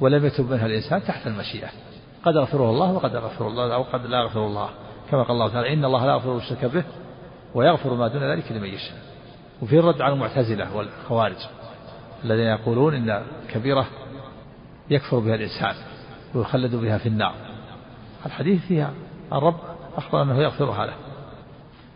[0.00, 1.68] ولم يتب منها الإنسان تحت المشيئة.
[2.24, 4.70] قد غفره الله وقد غفر الله أو قد لا يغفر الله.
[5.10, 6.84] كما قال الله تعالى إن الله لا يغفر الشرك به
[7.54, 8.98] ويغفر ما دون ذلك لمن يشاء.
[9.62, 11.36] وفي الرد على المعتزلة والخوارج.
[12.24, 13.86] الذين يقولون إن كبيرة
[14.90, 15.74] يكفر بها الإنسان
[16.34, 17.34] ويخلد بها في النار.
[18.26, 18.94] الحديث فيها
[19.32, 19.60] الرب
[19.96, 20.94] أخبر أنه يغفرها له.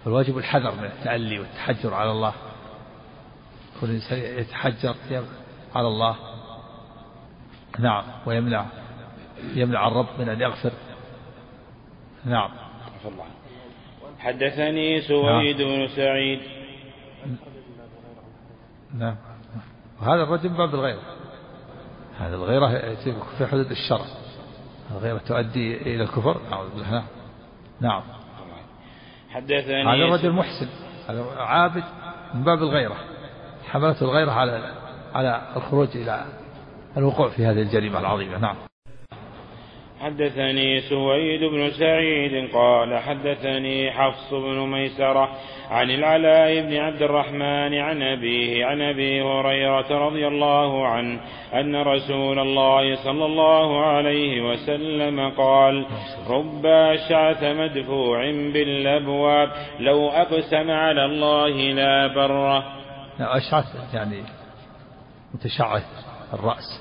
[0.04, 2.32] فالواجب الحذر من التألي والتحجر على الله.
[3.80, 4.94] كل إنسان يتحجر
[5.74, 6.16] على الله.
[7.78, 8.66] نعم ويمنع
[9.54, 10.72] يمنع الرب من أن يغفر.
[12.24, 12.50] نعم.
[14.18, 16.40] حدثني سويد بن سعيد.
[18.98, 19.16] نعم.
[20.00, 21.02] وهذا الرجل من باب الغيرة.
[22.18, 22.94] هذا الغيرة
[23.38, 24.04] في حدود الشرع
[24.90, 26.40] الغيرة تؤدي إلى الكفر.
[26.74, 26.90] بالله.
[26.90, 27.04] نعم,
[27.80, 28.02] نعم.
[29.30, 30.68] حدثني هذا الرجل محسن.
[31.08, 31.84] هذا عابد
[32.34, 32.96] من باب الغيرة.
[33.70, 34.74] حملته الغيرة على
[35.14, 36.24] على الخروج إلى
[36.96, 38.38] الوقوع في هذه الجريمة العظيمة.
[38.38, 38.56] نعم.
[40.00, 45.28] حدثني سويد بن سعيد قال حدثني حفص بن ميسرة
[45.70, 51.20] عن العلاء بن عبد الرحمن عن أبيه عن أبي هريرة رضي الله عنه
[51.54, 55.86] أن رسول الله صلى الله عليه وسلم قال
[56.28, 62.64] رب أشعث مدفوع بالأبواب لو أقسم على الله لا بره
[63.20, 64.22] أشعث يعني
[65.34, 65.86] متشعث
[66.32, 66.80] الرأس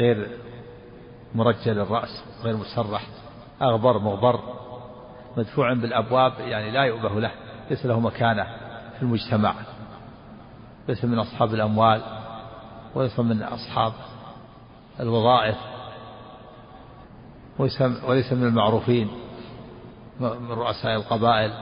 [0.00, 0.26] غير
[1.34, 3.06] مرجل الرأس غير مسرح
[3.62, 4.40] أغبر مغبر
[5.36, 7.30] مدفوع بالأبواب يعني لا يؤبه له
[7.70, 8.44] ليس له مكانة
[8.96, 9.54] في المجتمع.
[10.88, 12.02] ليس من أصحاب الأموال
[12.94, 13.92] وليس من أصحاب
[15.00, 15.56] الوظائف
[18.08, 19.10] وليس من المعروفين
[20.20, 21.52] من رؤساء القبائل.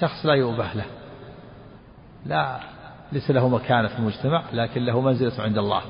[0.00, 0.86] شخص لا يؤبه له.
[2.26, 2.60] لا
[3.12, 5.82] ليس له مكانة في المجتمع لكن له منزلة عند الله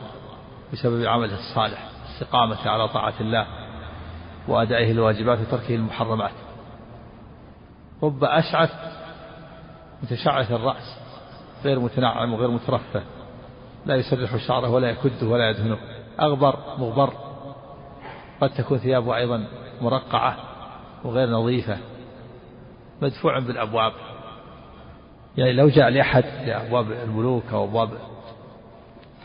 [0.73, 1.94] بسبب عمله الصالح.
[2.15, 3.47] استقامته على طاعة الله
[4.49, 6.35] وأدائه الواجبات وتركه المحرمات.
[8.03, 8.71] رب أشعث
[10.03, 10.99] متشعث الرأس
[11.65, 13.03] غير متنعم وغير مترفه
[13.87, 15.79] لا يسرح شعره ولا يكده ولا يدهنه.
[16.21, 17.13] أغبر مغبر.
[18.41, 19.45] قد تكون ثيابه أيضا
[19.81, 20.37] مرقعة
[21.05, 21.79] وغير نظيفة
[23.03, 23.93] مدفوع بالأبواب.
[25.37, 27.91] يعني لو جاء لأحد لأبواب الملوك أو أبواب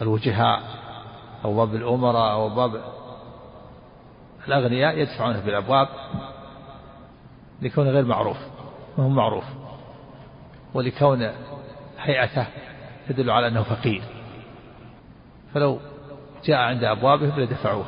[0.01, 0.61] الوجهاء
[1.45, 2.81] أو باب الأمراء أو باب
[4.47, 5.87] الأغنياء يدفعونه بالأبواب
[7.61, 8.37] لكونه غير معروف
[8.97, 9.43] ما هو معروف.
[10.73, 11.31] ولكون
[11.99, 12.47] هيئته
[13.09, 14.01] تدل على أنه فقير.
[15.53, 15.79] فلو
[16.45, 17.85] جاء عند أبوابهم لدفعوه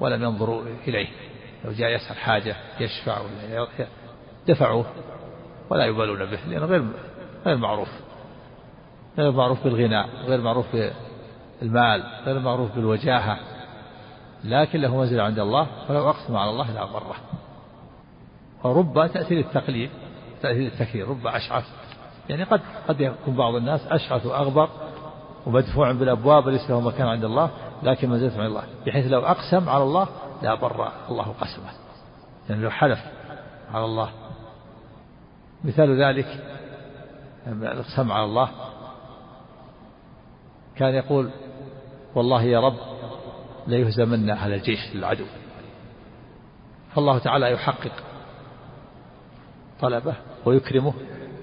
[0.00, 1.08] ولم ينظروا إليه.
[1.64, 3.68] لو جاء يسأل حاجة يشفع ولا
[4.48, 4.86] دفعوه
[5.70, 6.84] ولا يبالون به لأنه غير
[7.46, 7.88] غير معروف.
[9.18, 10.66] غير معروف بالغنى غير معروف
[11.62, 13.38] المال غير معروف بالوجاهة
[14.44, 17.16] لكن له منزلة عند الله فلو أقسم على الله لا بره
[18.64, 19.90] ورب تأتي للتقليد
[20.42, 21.64] تأتي للتكرير رب أشعث.
[22.28, 24.68] يعني قد قد يكون بعض الناس أشعث وأغبر
[25.46, 27.50] ومدفوع بالأبواب ليس له مكان عند الله
[27.82, 28.62] لكن منزلة عند الله.
[28.86, 30.08] بحيث لو أقسم على الله
[30.42, 31.70] لا بر الله قسمه.
[32.48, 32.98] يعني لو حلف
[33.74, 34.10] على الله.
[35.64, 36.26] مثال ذلك
[37.46, 38.48] الإقسام على الله.
[40.76, 41.30] كان يقول
[42.14, 42.76] والله يا رب
[43.66, 45.24] ليهزمن أهل الجيش للعدو
[46.94, 47.92] فالله تعالى يحقق
[49.80, 50.94] طلبه ويكرمه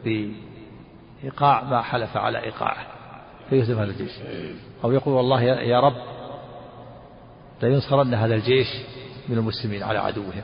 [0.03, 2.87] بإيقاع ما حلف على إيقاعه
[3.49, 4.11] فيهزم هذا الجيش.
[4.83, 5.95] أو يقول والله يا رب
[7.61, 8.67] لينصرن هذا الجيش
[9.29, 10.41] من المسلمين على عدوهم.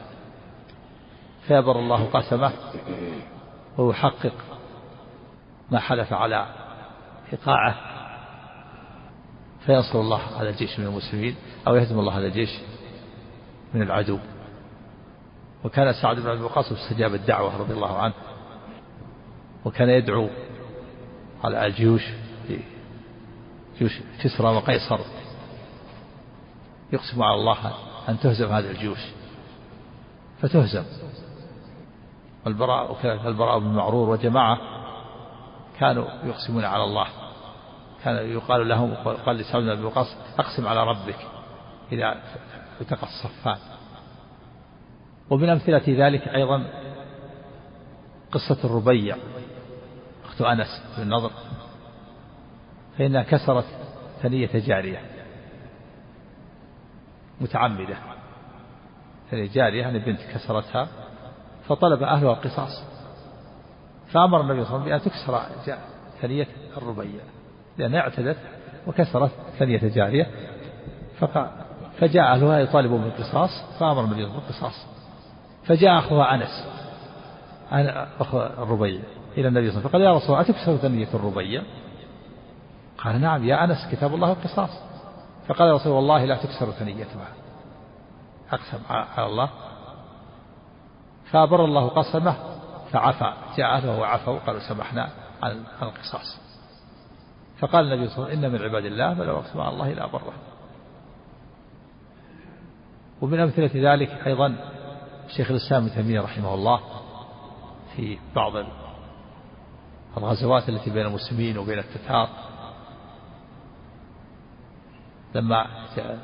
[1.47, 2.51] فيبر الله قسمه
[3.77, 4.33] ويحقق
[5.71, 6.45] ما حلف على
[7.33, 7.94] إيقاعه.
[9.65, 11.35] فينصر الله هذا الجيش من المسلمين
[11.67, 12.49] أو يهزم الله هذا الجيش
[13.73, 14.19] من العدو.
[15.63, 18.13] وكان سعد بن أبي وقاص استجاب الدعوة رضي الله عنه.
[19.65, 20.29] وكان يدعو
[21.43, 22.03] على الجيوش
[23.79, 24.99] جيوش كسرى وقيصر.
[26.93, 27.73] يقسم على الله
[28.09, 28.99] أن تهزم هذه الجيوش.
[30.41, 30.83] فتهزم.
[32.47, 34.57] البراء وكذلك البراء بن معرور وجماعة
[35.79, 37.07] كانوا يقسمون على الله.
[38.05, 40.07] كان يقال لهم وقال لسعد بن وقاص
[40.39, 41.17] أقسم على ربك
[41.91, 42.15] إذا
[42.81, 43.57] التقى الصفان.
[45.29, 46.65] ومن أمثلة ذلك أيضا
[48.31, 49.17] قصة الربيع
[50.25, 51.31] أخت أنس بن نضر
[52.97, 53.65] فإنها كسرت
[54.21, 55.01] ثنية جارية
[57.41, 57.97] متعمدة
[59.31, 60.87] ثنية جارية يعني بنت كسرتها
[61.67, 62.83] فطلب أهلها القصاص
[64.11, 65.41] فأمر النبي صلى الله عليه وسلم بأن تكسر
[66.21, 66.47] ثنية
[66.77, 67.21] الربيع.
[67.77, 68.37] لأنها اعتدت
[68.87, 70.27] وكسرت ثنية جارية
[71.99, 73.49] فجاء أهلها يطالبون بالقصاص
[73.79, 74.85] فأمر النبي بالقصاص.
[75.65, 76.67] فجاء أخوها أنس
[78.19, 79.01] أخو الربيع
[79.37, 81.63] إلى النبي صلى الله عليه وسلم فقال يا رسول الله أتكسر ثنية الربيع؟
[82.97, 84.69] قال نعم يا أنس كتاب الله القصاص.
[85.47, 87.27] فقال رسول والله لا تكسر ثنيتها.
[88.51, 89.49] أقسم على الله.
[91.31, 92.35] فأبر الله قسمه
[92.91, 95.09] فعفى جاء أهله وعفوا قالوا سمحنا
[95.43, 96.44] عن القصاص.
[97.59, 100.05] فقال النبي صلى الله عليه وسلم إن من عباد الله فلو أقسم على الله لا
[100.05, 100.33] بره
[103.21, 104.55] ومن أمثلة ذلك أيضا
[105.27, 106.79] شيخ الإسلام ابن تيمية رحمه الله
[107.95, 108.65] في بعض
[110.17, 112.29] الغزوات التي بين المسلمين وبين التتار.
[115.35, 115.65] لما
[115.97, 116.19] جاء,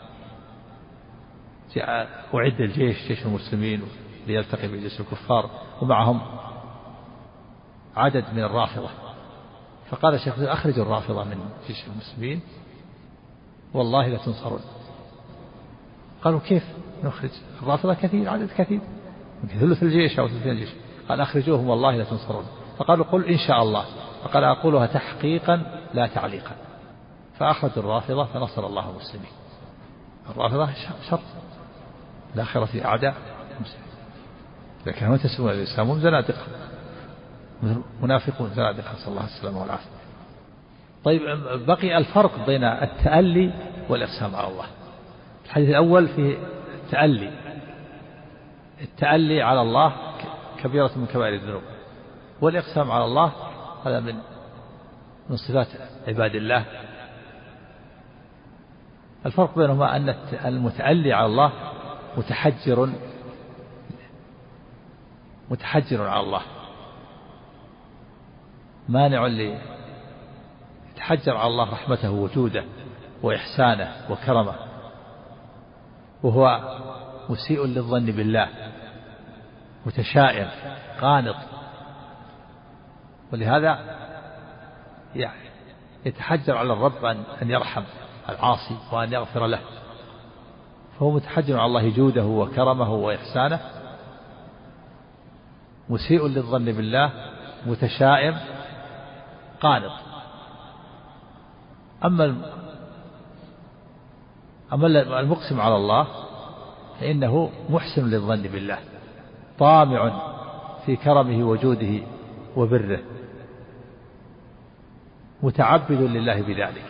[1.76, 1.88] جاء
[2.34, 3.82] أعد الجيش جيش المسلمين
[4.28, 5.50] ليلتقي بجيش الكفار
[5.82, 6.22] ومعهم
[7.96, 8.90] عدد من الرافضة.
[9.92, 11.38] فقال الشيخ أخرجوا الرافضة من
[11.68, 12.42] جيش المسلمين.
[13.74, 14.60] والله لتنصرن
[16.24, 16.64] قالوا كيف
[17.04, 17.30] نخرج؟
[17.64, 18.80] الرافضة كثير عدد كثير.
[19.60, 20.70] ثلث الجيش أو ثلث الجيش.
[21.10, 22.44] قال أخرجوهم والله لتنصرن
[22.78, 23.86] فقالوا قل إن شاء الله.
[24.24, 26.56] فقال أقولها تحقيقا لا تعليقا.
[27.40, 29.32] فأخرجوا الرافضة فنصر الله المسلمين.
[30.30, 30.70] الرافضة
[31.10, 31.20] شر
[32.36, 33.16] الآخرة أعداء
[33.58, 33.92] المسلمين.
[34.86, 36.42] لكن هم تسلمون الإسلام هم زنادقة.
[38.02, 39.90] منافقون زنادقة نسأل الله السلامة والعافية.
[41.04, 41.22] طيب
[41.68, 43.54] بقي الفرق بين التألي
[43.90, 44.66] والإقسام على الله.
[45.46, 46.38] الحديث الأول فيه
[46.84, 47.32] التألي
[48.82, 49.94] التألي على الله
[50.64, 51.62] كبيرة من كبائر الذنوب.
[52.42, 53.32] والإقسام على الله
[53.86, 54.16] هذا من
[55.30, 55.68] من صفات
[56.08, 56.66] عباد الله.
[59.26, 60.10] الفرق بينهما أن
[60.46, 61.52] المتألي على الله
[62.18, 62.90] متحجر
[65.50, 66.42] متحجر على الله.
[68.92, 69.28] مانع
[70.92, 72.64] يتحجر على الله رحمته وجوده
[73.24, 74.56] وإحسانه وكرمه.
[76.24, 76.60] وهو
[77.30, 78.50] مسيء للظن بالله
[79.86, 80.48] متشائم
[81.02, 81.36] قانط.
[83.34, 83.80] ولهذا
[86.06, 87.06] يتحجر على الرب
[87.42, 87.84] أن يرحم
[88.30, 89.60] العاصي وأن يغفر له.
[91.00, 93.60] فهو متحجر على الله جوده وكرمه وإحسانه.
[95.90, 97.12] مسيء للظن بالله
[97.66, 98.61] متشائم.
[99.62, 99.92] قانط.
[102.06, 102.36] أما
[104.74, 104.88] أما
[105.20, 106.08] المقسم على الله
[107.00, 108.80] فإنه محسن للظن بالله
[109.60, 110.32] طامع
[110.86, 112.00] في كرمه وجوده
[112.56, 113.00] وبره
[115.44, 116.86] متعبد لله بذلك.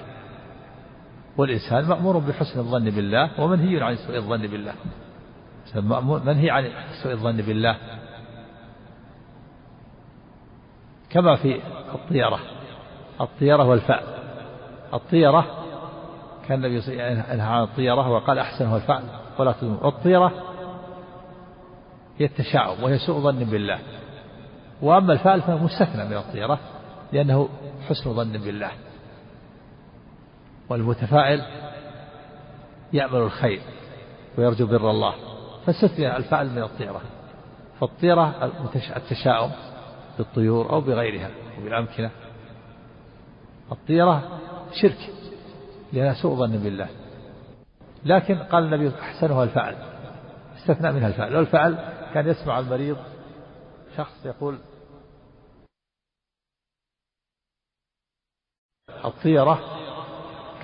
[1.38, 4.74] والإنسان مأمور بحسن الظن بالله ومنهي عن سوء الظن بالله.
[6.26, 6.72] منهي عن
[7.04, 7.78] سوء الظن بالله.
[11.10, 11.62] كما في
[11.96, 12.40] الطيرة.
[13.22, 14.04] الطيرة والفأل.
[14.94, 15.46] الطيرة
[16.48, 19.04] كان النبي وسلم عن الطيرة وقال أحسنها الفأل
[19.40, 20.32] ولا تظلم والطيرة
[22.18, 23.80] هي التشاؤم وهي سوء ظن بالله.
[24.82, 26.60] وأما الفأل فهو مستثنى من الطيرة
[27.14, 27.50] لأنه
[27.90, 28.72] حسن ظن بالله.
[30.70, 31.42] والمتفائل
[32.94, 33.62] يأمل الخير
[34.38, 35.14] ويرجو بر الله.
[35.66, 37.02] فاستثنى الفعل من الطيرة.
[37.80, 38.52] فالطيرة
[38.96, 39.52] التشاؤم
[40.18, 42.12] بالطيور أو بغيرها وبالأمكنة
[43.72, 44.40] الطيرة
[44.82, 45.10] شرك
[45.94, 46.90] لأنها سوء ظن بالله.
[48.06, 49.76] لكن قال النبي أحسنها الفعل
[50.58, 51.36] استثنى منها الفعل.
[51.36, 51.76] والفعل
[52.14, 52.98] كان يسمع المريض
[53.98, 54.58] شخص يقول
[59.06, 59.60] الطيرة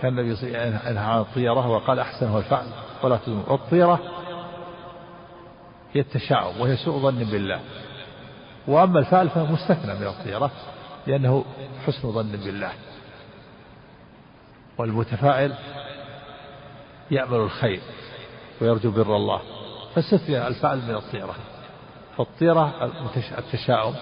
[0.01, 2.67] كان النبي وسلم عن الطيرة وقال أحسنها الفعل.
[3.03, 3.43] ولا تظلم.
[3.47, 3.99] والطيرة
[5.91, 7.59] هي التشاؤم وهي سوء ظن بالله.
[8.67, 10.51] وأما الفعل فهو مستثنى من الطيرة
[11.07, 11.45] لأنه
[11.85, 12.71] حسن ظن بالله.
[14.78, 15.53] والمتفائل
[17.11, 17.82] يأمل الخير
[18.61, 19.41] ويرجو بر الله.
[19.95, 21.36] فاستثنى الفعل من الطيرة
[22.17, 22.91] فالطيرة
[23.38, 23.95] التشاؤم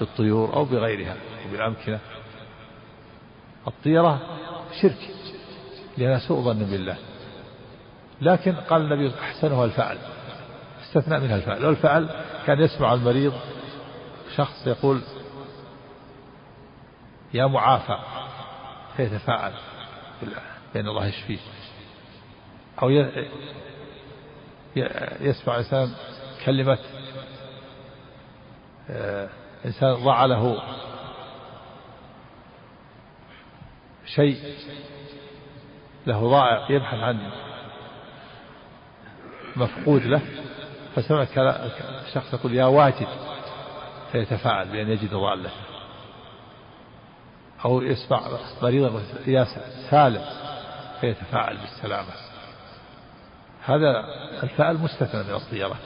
[0.00, 1.16] بالطيور أو بغيرها
[1.48, 1.98] وبالأمكنة
[3.66, 4.20] الطيرة
[4.82, 5.10] شرك
[5.98, 6.96] لأنها سوء ظن بالله.
[8.20, 9.98] لكن قال النبي أحسنها الفعل
[10.82, 11.64] استثنى منها الفعل.
[11.66, 12.08] والفعل
[12.46, 13.32] كان يسمع المريض
[14.36, 15.00] شخص يقول
[17.34, 17.98] يا معافى
[18.96, 19.52] فيتفاعل
[20.74, 21.38] بأن الله يشفيه.
[22.82, 22.90] أو
[25.20, 25.94] يسمع إنسان
[26.44, 26.78] كلمة
[28.90, 29.28] آه،
[29.64, 30.62] إنسان ضاع له
[34.06, 34.56] شيء
[36.06, 37.30] له ضائع يبحث عن
[39.56, 40.22] مفقود له
[40.94, 41.24] فسمع
[42.14, 43.08] شخص يقول يا واجد
[44.12, 45.50] فيتفاعل بأن يجد ضاله
[47.64, 48.20] أو يسمع
[48.62, 49.46] مريضا يا
[49.90, 50.24] سالم
[51.00, 52.10] فيتفاعل بالسلامة.
[53.64, 54.04] هذا
[54.42, 55.76] الفعل مستثنى من الطيرة.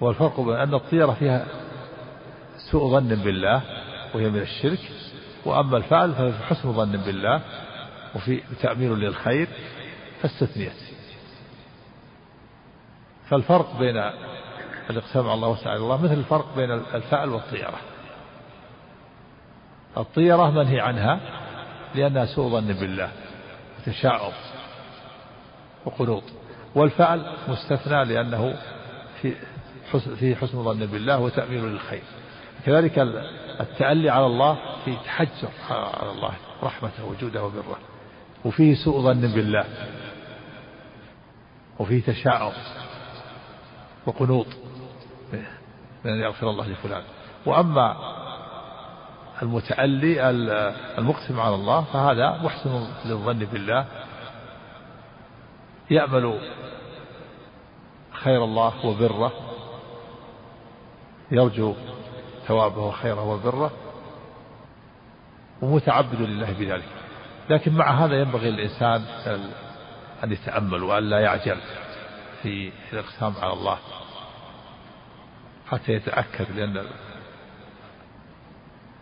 [0.00, 1.46] والفرق بين أن الطيرة فيها
[2.70, 3.62] سوء ظن بالله
[4.14, 4.80] وهي من الشرك
[5.44, 7.40] وأما الفعل فهو حسن ظن بالله
[8.14, 9.48] وفي تأمير للخير
[10.22, 10.72] فاستثنيت.
[13.28, 14.10] فالفرق بين
[14.90, 17.78] الإقسام على الله وسعى الله مثل الفرق بين الفعل والطيرة.
[19.98, 21.20] الطيرة منهي عنها
[21.94, 23.10] لأنها سوء ظن بالله
[23.78, 24.32] وتشاؤم
[25.84, 26.22] وقنوط.
[26.74, 28.54] والفعل مستثنى لأنه
[29.22, 29.34] في
[29.92, 32.02] حسن في حسن ظن بالله وتأمير للخير.
[32.66, 32.98] كذلك
[33.60, 36.32] التألي على الله في تحجر على الله
[36.62, 37.78] رحمته وجوده وبره.
[38.44, 39.64] وفيه سوء ظن بالله.
[41.78, 42.52] وفيه تشاؤم
[44.06, 44.46] وقنوط.
[46.04, 47.02] من أن يغفر الله لفلان.
[47.46, 48.17] وأما
[49.42, 50.30] المتألي
[50.98, 53.86] المقسم على الله فهذا محسن للظن بالله.
[55.90, 56.40] يأمل
[58.12, 59.32] خير الله وبره.
[61.30, 61.74] يرجو
[62.46, 63.70] ثوابه وخيره وبره.
[65.62, 66.88] ومتعبد لله بذلك.
[67.50, 69.02] لكن مع هذا ينبغي للإنسان
[70.24, 71.56] أن يتأمل وأن لا يعجل
[72.42, 73.78] في الإقسام على الله.
[75.66, 76.86] حتى يتأكد لأن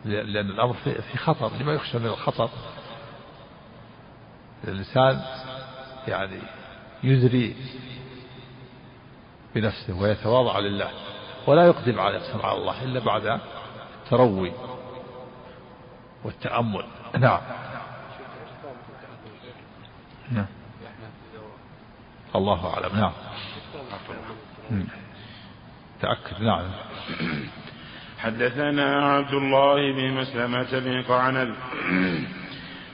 [0.06, 2.50] لأن الأمر في خطر لما يخشى من الخطر
[4.64, 5.22] الإنسان
[6.08, 6.38] يعني
[7.02, 7.56] يزري
[9.54, 10.90] بنفسه ويتواضع لله
[11.46, 13.40] ولا يقدم على على الله إلا بعد
[14.04, 14.52] التروي
[16.24, 16.84] والتأمل.
[17.18, 17.40] نعم.
[20.30, 20.46] نعم.
[22.36, 22.96] الله أعلم.
[22.98, 23.12] نعم.
[26.00, 26.42] تأكد.
[26.42, 26.70] نعم.
[28.26, 31.54] حدثنا عبد الله بن مسلمة بن قعنب.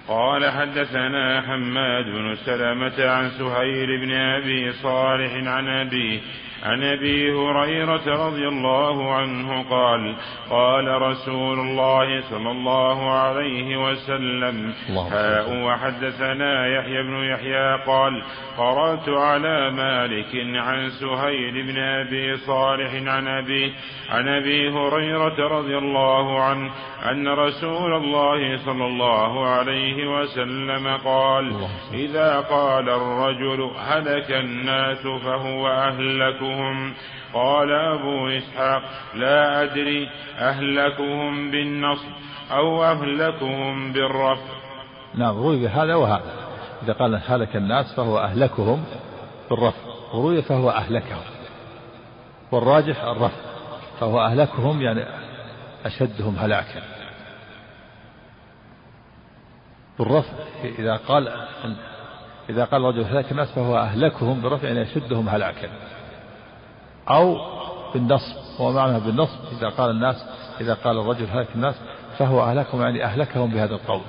[0.08, 6.20] قال حدثنا حماد بن سلمة عن سهيل بن أبي صالح عن أبيه
[6.62, 10.16] عن أبي هريرة رضي الله عنه قال
[10.50, 14.74] قال رسول الله صلى الله عليه وسلم
[15.10, 18.22] هاء وحدثنا يحيى بن يحيى قال
[18.58, 23.74] قرأت على مالك عن سهيل بن أبي صالح عن أبي
[24.10, 26.70] عن أبي هريرة رضي الله عنه
[27.10, 36.42] أن رسول الله صلى الله عليه وسلم قال إذا قال الرجل هلك الناس فهو اهلك
[36.52, 36.94] أهلكهم
[37.34, 38.82] قال أبو إسحاق
[39.14, 42.08] لا أدري أهلكهم بالنصب
[42.50, 44.52] أو أهلكهم بالرفع.
[45.14, 46.32] نعم روي بهذا وهذا.
[46.82, 48.84] إذا قال هلك الناس فهو أهلكهم
[49.50, 49.78] بالرفع.
[50.14, 51.22] وروي فهو أهلكهم.
[52.52, 53.42] والراجح الرفع.
[54.00, 55.04] فهو أهلكهم يعني
[55.84, 56.82] أشدهم هلاكا.
[59.98, 60.32] بالرفع
[60.64, 61.28] إذا قال
[62.50, 65.68] إذا قال رجل هلك الناس فهو أهلكهم برفع يعني يشدهم هلاكا.
[67.08, 67.36] أو
[67.94, 70.24] بالنصب هو معنى بالنصب إذا قال الناس
[70.60, 71.74] إذا قال الرجل هلك الناس
[72.18, 74.02] فهو أهلكهم يعني أهلكهم بهذا القول.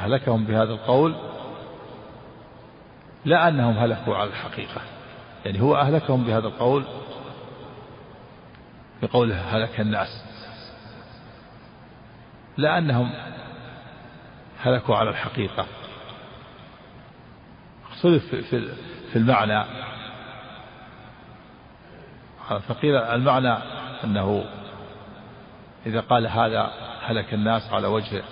[0.00, 1.14] أهلكهم بهذا القول
[3.24, 4.80] لا أنهم هلكوا على الحقيقة.
[5.44, 6.84] يعني هو أهلكهم بهذا القول
[9.02, 10.24] بقوله هلك الناس.
[12.56, 13.10] لا أنهم
[14.60, 15.66] هلكوا على الحقيقة.
[17.90, 18.34] اختلف
[19.12, 19.87] في المعنى.
[22.48, 23.58] فقيل المعنى
[24.04, 24.44] أنه
[25.86, 26.70] إذا قال هذا
[27.02, 28.22] هلك الناس على وجه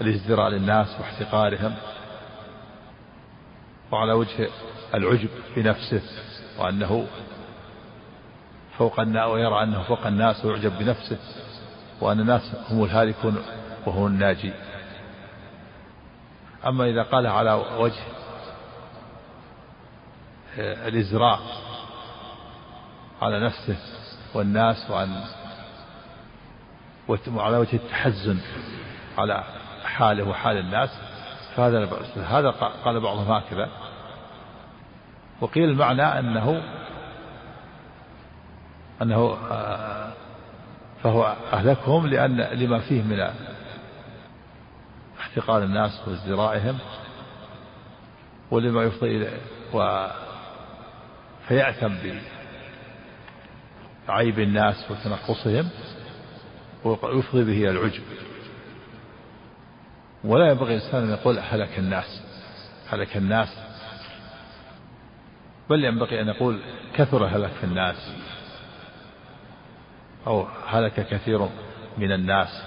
[0.00, 1.74] الازدراء للناس واحتقارهم
[3.92, 4.48] وعلى وجه
[4.94, 6.02] العجب بنفسه
[6.58, 7.06] وأنه
[8.78, 11.18] فوق الناس ويرى أنه فوق الناس ويعجب بنفسه
[12.00, 13.36] وأن الناس هم الهالكون
[13.86, 14.52] وهو الناجي.
[16.66, 18.02] أما إذا قال على وجه
[20.58, 21.40] الإزراء
[23.22, 23.76] على نفسه
[24.34, 25.24] والناس وعن
[27.34, 28.38] وعلى وجه التحزن
[29.18, 29.44] على
[29.84, 30.90] حاله وحال الناس.
[31.56, 32.50] فهذا هذا
[32.84, 33.68] قال بعضهم هكذا
[35.40, 36.62] وقيل المعنى أنه
[39.02, 40.12] أنه آه،
[41.02, 43.30] فهو أهلكهم لأن لما فيه من
[45.20, 46.78] احتقار الناس وازدرائهم
[48.50, 49.28] ولما يفضي
[49.74, 50.06] و
[51.48, 51.92] فيأثم
[54.08, 55.68] عيب الناس وتنقصهم
[56.84, 58.02] ويفضي به إلى العجب.
[60.24, 62.22] ولا ينبغي الإنسان أن يقول هلك الناس
[62.88, 63.48] هلك الناس.
[65.70, 66.60] بل ينبغي أن يقول
[66.94, 68.12] كثر هلك الناس
[70.26, 71.48] أو هلك كثير
[71.98, 72.62] من الناس.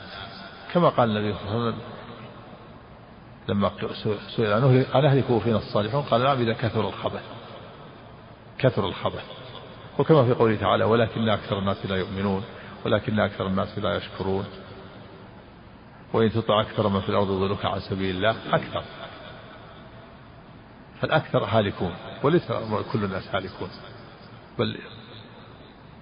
[0.73, 1.81] كما قال النبي صلى الله عليه وسلم
[3.47, 3.71] لما
[4.35, 7.23] سئل عنه أنهلكوا فينا الصالحون؟ قال نعم إذا كثر الخبث
[8.57, 9.40] كثر الخبث.
[9.99, 12.43] وكما في قوله تعالى ولكن أكثر الناس لا يؤمنون
[12.85, 14.45] ولكن أكثر الناس لا يشكرون.
[16.13, 18.83] وإن تطع أكثر من في الأرض يضلك عن سبيل الله أكثر.
[21.01, 22.51] فالأكثر هالكون وليس
[22.93, 23.69] كل الناس هالكون.
[24.59, 24.77] بل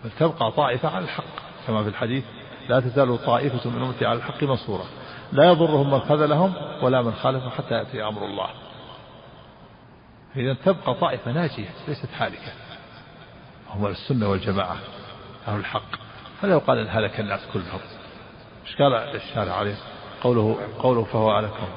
[0.03, 1.23] بل تبقى طائفة على الحق
[1.67, 2.23] كما في الحديث
[2.69, 4.85] لا تزال طائفة من أمتي على الحق منصورة
[5.31, 8.49] لا يضرهم من خذلهم ولا من خالفهم حتى يأتي أمر الله.
[10.35, 12.51] إذا تبقى طائفة ناجية ليست هالكة.
[13.69, 14.77] هم السنة والجماعة
[15.47, 15.95] أهل الحق.
[16.41, 17.79] فلا يقال أن هلك الناس كلهم.
[18.67, 19.75] إيش قال الشارع عليه؟
[20.21, 21.69] قوله قوله فهو هلكهم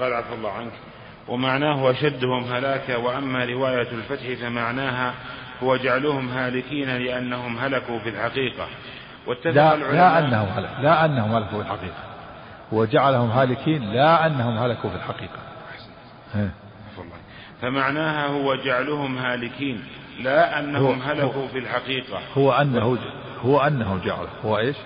[0.00, 0.72] قال عفى الله عنك
[1.28, 5.14] ومعناه أشدهم هلاكا وأما رواية الفتح فمعناها
[5.62, 8.68] هو جعلهم هالكين لأنهم هلكوا في الحقيقة.
[9.44, 12.02] لا, لا أنهم هلك لا أنهم هلكوا في الحقيقة.
[12.72, 15.38] وجعلهم هالكين لا أنهم هلكوا في الحقيقة.
[17.62, 19.84] فمعناها هو جعلهم هالكين.
[20.20, 22.20] لا أنهم هلكوا في الحقيقة.
[22.34, 22.98] هو أنه
[23.44, 24.76] هو أنه جعله هو إيش؟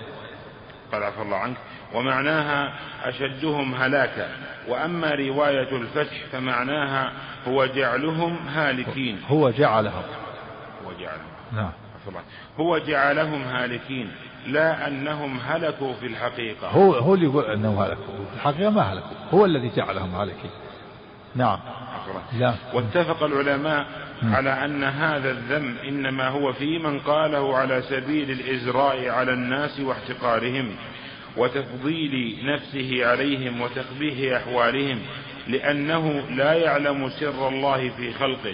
[0.91, 1.57] قال عفى الله عنك.
[1.93, 2.73] ومعناها
[3.03, 4.29] أشدهم هلاكا.
[4.67, 7.11] وأما رواية الفتح فمعناها
[7.47, 9.21] هو جعلهم هالكين.
[9.27, 10.03] هو جعلهم.
[10.85, 11.27] هو جعلهم.
[11.53, 11.71] نعم.
[12.59, 14.11] هو جعلهم هالكين.
[14.47, 16.67] لا أنهم هلكوا في الحقيقة.
[16.67, 18.05] هو هو اللي يقول أنهم هلكوا.
[18.05, 19.17] في الحقيقة ما هلكوا.
[19.33, 20.51] هو الذي جعلهم هالكين.
[21.37, 21.59] نعم.
[22.39, 22.55] لا.
[22.73, 23.85] واتفق العلماء
[24.23, 30.75] على أن هذا الذم إنما هو في من قاله على سبيل الإزراء على الناس واحتقارهم
[31.37, 34.99] وتفضيل نفسه عليهم وتقبيح أحوالهم
[35.47, 38.53] لأنه لا يعلم سر الله في خلقه.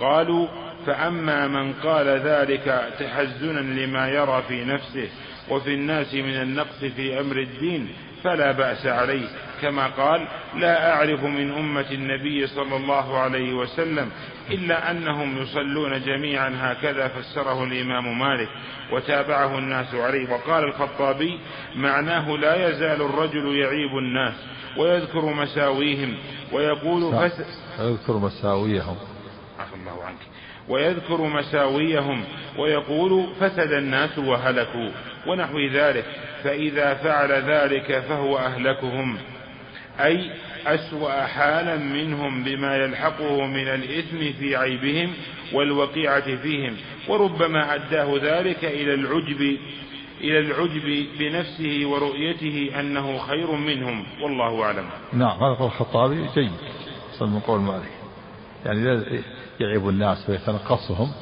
[0.00, 0.46] قالوا
[0.86, 5.08] فأما من قال ذلك تحزنا لما يرى في نفسه
[5.50, 7.88] وفي الناس من النقص في أمر الدين
[8.24, 9.28] فلا بأس عليه.
[9.62, 14.10] كما قال لا أعرف من أمة النبي صلى الله عليه وسلم
[14.50, 18.48] إلا أنهم يصلون جميعا هكذا فسره الإمام مالك
[18.92, 20.32] وتابعه الناس عليه.
[20.32, 21.38] وقال الخطابي
[21.76, 24.34] معناه لا يزال الرجل يعيب الناس
[24.76, 26.14] ويذكر مساويهم
[26.52, 27.40] ويقول فس...
[27.80, 28.96] يذكر مساويهم.
[29.58, 30.18] عفى الله عنك.
[30.68, 32.24] ويذكر مساويهم
[32.58, 34.90] ويقول فسد الناس وهلكوا
[35.26, 36.04] ونحو ذلك
[36.44, 39.18] فإذا فعل ذلك فهو أهلكهم.
[40.00, 40.30] أي
[40.66, 45.12] أسوأ حالا منهم بما يلحقه من الإثم في عيبهم
[45.52, 46.76] والوقيعة فيهم
[47.08, 49.58] وربما أداه ذلك إلى العجب
[50.20, 54.84] إلى العجب بنفسه ورؤيته أنه خير منهم والله أعلم.
[55.12, 56.52] نعم هذا قول الخطابي جيد
[57.20, 57.90] من قول مالك
[58.66, 59.02] يعني
[59.60, 61.12] يعيب الناس ويتنقصهم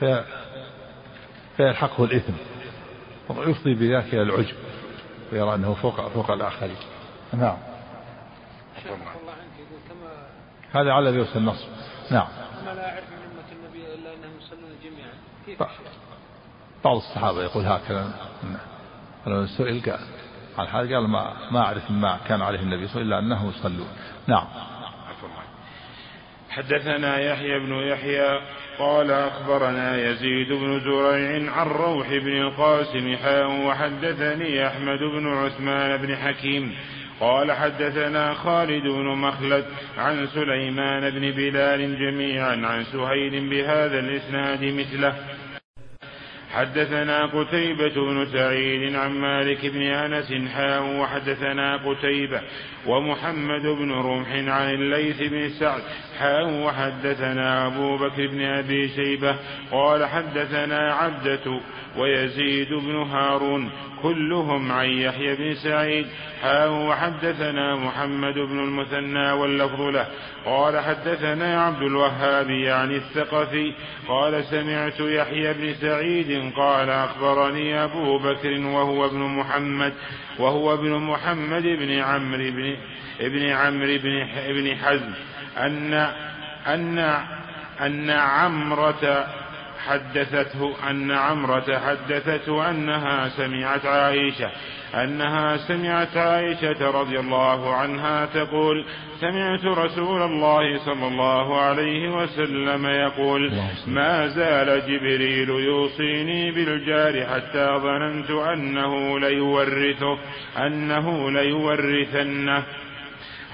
[0.00, 0.24] في
[1.56, 2.32] فيلحقه الإثم
[3.28, 4.56] ويفضي بذلك إلى العجب.
[5.32, 6.76] ويرى أنه فوق فوق الآخرين.
[7.32, 7.56] نعم.
[10.72, 11.66] هذا على يوصل النصر
[12.10, 12.28] نعم.
[12.66, 15.12] ما لا أعرف من أمة النبي إلا أنهم يصلون جميعا
[15.46, 15.62] كيف
[16.84, 18.12] بعض الصحابة يقول هكذا.
[19.26, 20.00] لو سئل قال
[20.58, 23.46] عن هذا قال ما ما أعرف ما كان عليه النبي صلى الله عليه وسلم إلا
[23.46, 23.88] أنه يصلون.
[24.26, 24.46] نعم.
[26.56, 28.40] حدثنا يحيى بن يحيى
[28.78, 36.16] قال أخبرنا يزيد بن زريع عن روح بن القاسم حاء وحدثني أحمد بن عثمان بن
[36.16, 36.74] حكيم
[37.20, 39.64] قال حدثنا خالد بن مخلد
[39.98, 45.14] عن سليمان بن بلال جميعا عن سهيل بهذا الإسناد مثله.
[46.52, 52.40] حدثنا قتيبة بن سعيد عن مالك بن أنس حاء وحدثنا قتيبة
[52.86, 55.82] ومحمد بن رمح عن الليث بن سعد.
[56.18, 59.36] حاء وحدثنا أبو بكر بن أبي شيبة.
[59.72, 61.60] قال حدثنا عبدة
[61.98, 63.70] ويزيد بن هارون.
[64.02, 66.06] كلهم عن يحيى بن سعيد.
[66.42, 70.06] حاء وحدثنا محمد بن المثنى واللفظ له.
[70.46, 73.72] قال حدثنا عبد الوهاب يعني الثقفي.
[74.08, 79.92] قال سمعت يحيى بن سعيد قال أخبرني أبو بكر وهو ابن محمد.
[80.38, 82.75] وهو ابن محمد بن عمرو بن
[83.20, 85.12] ابن عمرو بن ابن حزم
[85.56, 85.94] أن
[86.66, 86.98] أن
[87.80, 89.26] أن عمرة
[89.86, 94.50] حدثته أن عمرة حدثته أنها سمعت عائشة.
[94.94, 98.84] أنها سمعت عائشة رضي الله عنها تقول
[99.20, 103.52] سمعت رسول الله صلى الله عليه وسلم يقول
[103.86, 110.18] ما زال جبريل يوصيني بالجار حتى ظننت أنه ليورثه
[110.58, 112.62] أنه ليورثنه.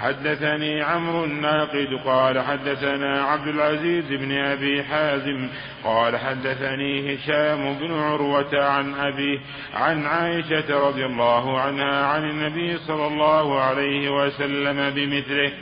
[0.02, 5.48] حدثني عمرو الناقد قال حدثنا عبد العزيز بن أبي حازم
[5.84, 9.38] قال حدثني هشام بن عروة عن ابيه
[9.74, 15.52] عن عائشة رضي الله عنها عن النبي صلى الله عليه وسلم بمثله.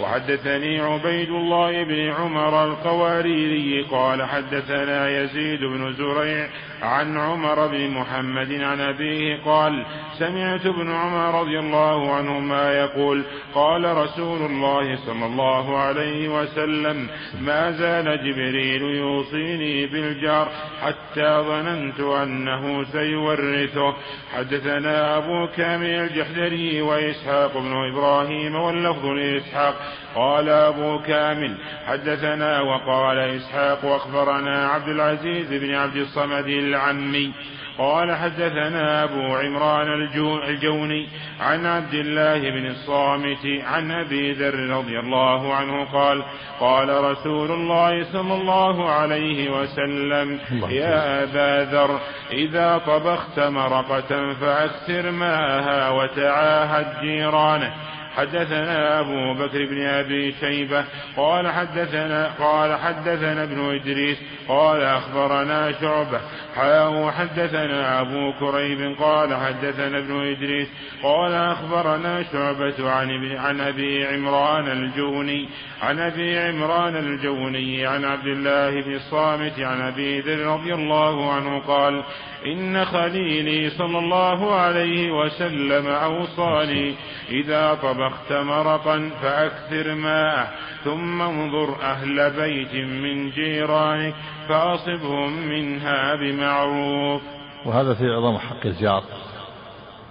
[0.00, 6.48] وحدثني عبيد الله بن عمر القواريري قال حدثنا يزيد بن زريع
[6.82, 9.86] عن عمر بن محمد عن أبيه قال
[10.18, 13.24] سمعت ابن عمر رضي الله عنهما يقول
[13.54, 17.08] قال رسول الله صلى الله عليه وسلم
[17.40, 20.48] ما زال جبريل يوصيني بالجار
[20.82, 23.94] حتى ظننت أنه سيورثه.
[24.32, 29.74] حدثنا أبو كامل الجحدري وإسحاق بن إبراهيم واللفظ لإسحاق.
[30.14, 31.56] قال أبو كامل
[31.86, 37.32] حدثنا وقال إسحاق أخبرنا عبد العزيز بن عبد الصمد العمي.
[37.78, 40.02] قال حدثنا أبو عمران
[40.48, 41.08] الجوني
[41.40, 46.22] عن عبد الله بن الصامت عن أبي ذر رضي الله عنه قال
[46.60, 52.00] قال رسول الله صلى الله عليه وسلم يا أبا ذر
[52.32, 57.72] إذا طبخت مرقة فأكثر ماءها وتعاهد جيرانه.
[58.16, 60.84] حدثنا أبو بكر بن أبي شيبة
[61.16, 66.20] قال حدثنا قال حدثنا ابن إدريس قال أخبرنا شعبة
[66.56, 70.68] حياه حدثنا أبو كريب قال حدثنا ابن إدريس
[71.02, 75.48] قال أخبرنا شعبة عن عن أبي عمران الجوني
[75.82, 81.58] عن أبي عمران الجوني عن عبد الله بن الصامت عن أبي ذر رضي الله عنه
[81.58, 82.02] قال
[82.46, 86.94] إن خليلي صلى الله عليه وسلم أوصاني
[87.30, 90.48] إذا طبخت مرقا فأكثر ماءه
[90.84, 94.14] ثم انظر أهل بيت من جيرانك
[94.48, 97.22] فأصبهم منها بمعروف.
[97.66, 99.04] وهذا في عظم حق الجار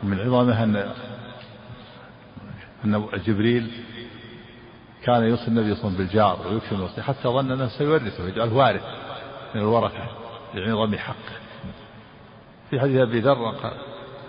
[0.04, 0.92] من عظمه أن
[2.86, 3.72] أن جبريل
[5.04, 8.54] كان يوصي النبي صلى الله عليه وسلم بالجار ويكفي الوصي حتى ظن أنه سيورثه ويجعله
[8.54, 8.84] وارث
[9.56, 10.08] من الورثة
[10.54, 11.36] لعظم حقه
[12.70, 13.56] في حديث أبي ذر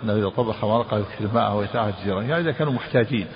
[0.03, 3.27] أنه إذا طبخ مرقة يكثر ماءه ويتعهد الجيران يعني إذا كانوا محتاجين.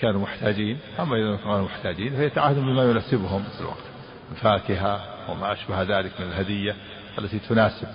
[0.00, 0.78] كانوا محتاجين.
[1.00, 3.42] أما إذا كانوا محتاجين فيتعهدون بما يناسبهم.
[3.42, 3.84] في الوقت
[4.32, 6.76] الفاكهة وما أشبه ذلك من الهدية
[7.18, 7.88] التي تناسب.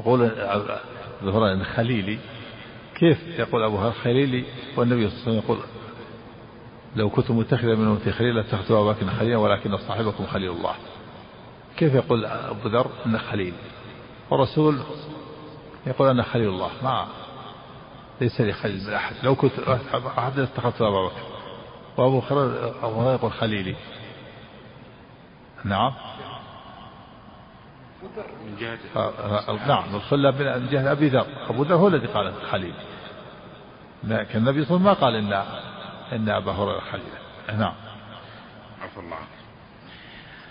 [0.00, 0.30] يقول
[1.24, 2.18] ظهر خليلي
[2.94, 4.44] كيف يقول أبو هريرة خليلي
[4.76, 5.58] والنبي صلى الله عليه وسلم يقول
[6.96, 10.74] لو كنت متخذا من أمتي خليلا لاتخذت أبا بكر خليلا ولكن صاحبكم خليل الله.
[11.76, 13.54] كيف يقول أبو ذر أن خليل؟
[14.30, 14.80] والرسول
[15.86, 16.70] يقول أنا خليل الله.
[16.82, 17.06] ما
[18.20, 19.16] ليس لي خليل من أحد.
[19.22, 19.52] لو كنت
[20.18, 21.22] أحد اتخذت أبا بكر.
[21.96, 23.76] وأبو هريرة يقول خليلي.
[25.64, 25.92] نعم.
[28.46, 28.78] من جهة
[29.66, 29.94] نعم.
[29.94, 31.26] الخلة من جهة أبي ذر.
[31.48, 32.74] أبو ذر هو الذي قال خليل.
[34.04, 35.42] لكن النبي صلى الله عليه وسلم ما قال
[36.12, 37.74] إن إن أبا هريرة خليل نعم.
[38.82, 39.16] عفى الله.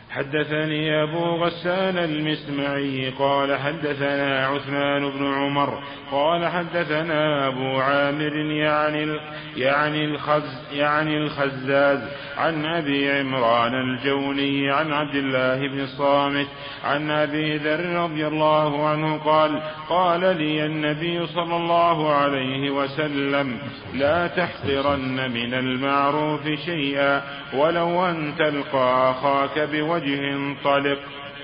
[0.10, 9.20] حدثني أبو غسان المسمعي قال حدثنا عثمان بن عمر قال حدثنا أبو عامر يعني
[9.58, 12.00] يعني الخز يعني الخزاز
[12.38, 16.48] عن أبي عمران الجوني عن عبد الله بن الصامت
[16.84, 23.58] عن أبي ذر رضي الله عنه قال قال لي النبي صلى الله عليه وسلم
[23.94, 27.22] لا تحقرن من المعروف شيئا
[27.54, 29.99] ولو أن تلقى أخاك بوجه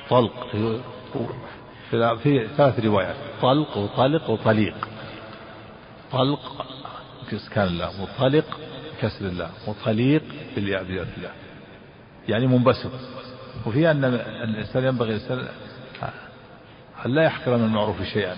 [0.10, 0.48] طلق
[1.92, 3.16] طلق في ثلاث روايات.
[3.42, 4.88] طلق وطلق وطليق.
[6.12, 6.66] طلق
[7.32, 8.46] بإسكان الله وطلق
[8.98, 10.24] بكسر الله وطليق
[10.56, 11.32] بالياء الله.
[12.30, 12.92] يعني منبسط.
[13.66, 14.06] وفي أن
[14.44, 15.48] الإنسان ينبغي الإنسان
[17.06, 18.38] أن لا يحقر من المعروف شيئا.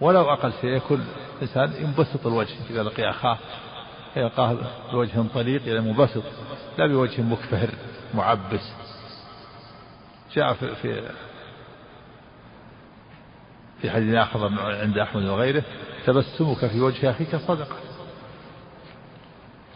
[0.00, 1.04] ولو أقل شيء يكون
[1.36, 3.38] الإنسان ينبسط الوجه إذا لقي أخاه
[4.16, 4.56] يلقاه
[4.92, 6.22] بوجه طليق يعني منبسط
[6.78, 7.70] لا بوجه مكفهر
[8.14, 8.72] معبس.
[10.34, 11.10] جاء في في
[13.80, 14.50] في حديث آخر
[14.82, 15.62] عند أحمد وغيره
[16.06, 17.76] تبسمك في وجه أخيك صدقة.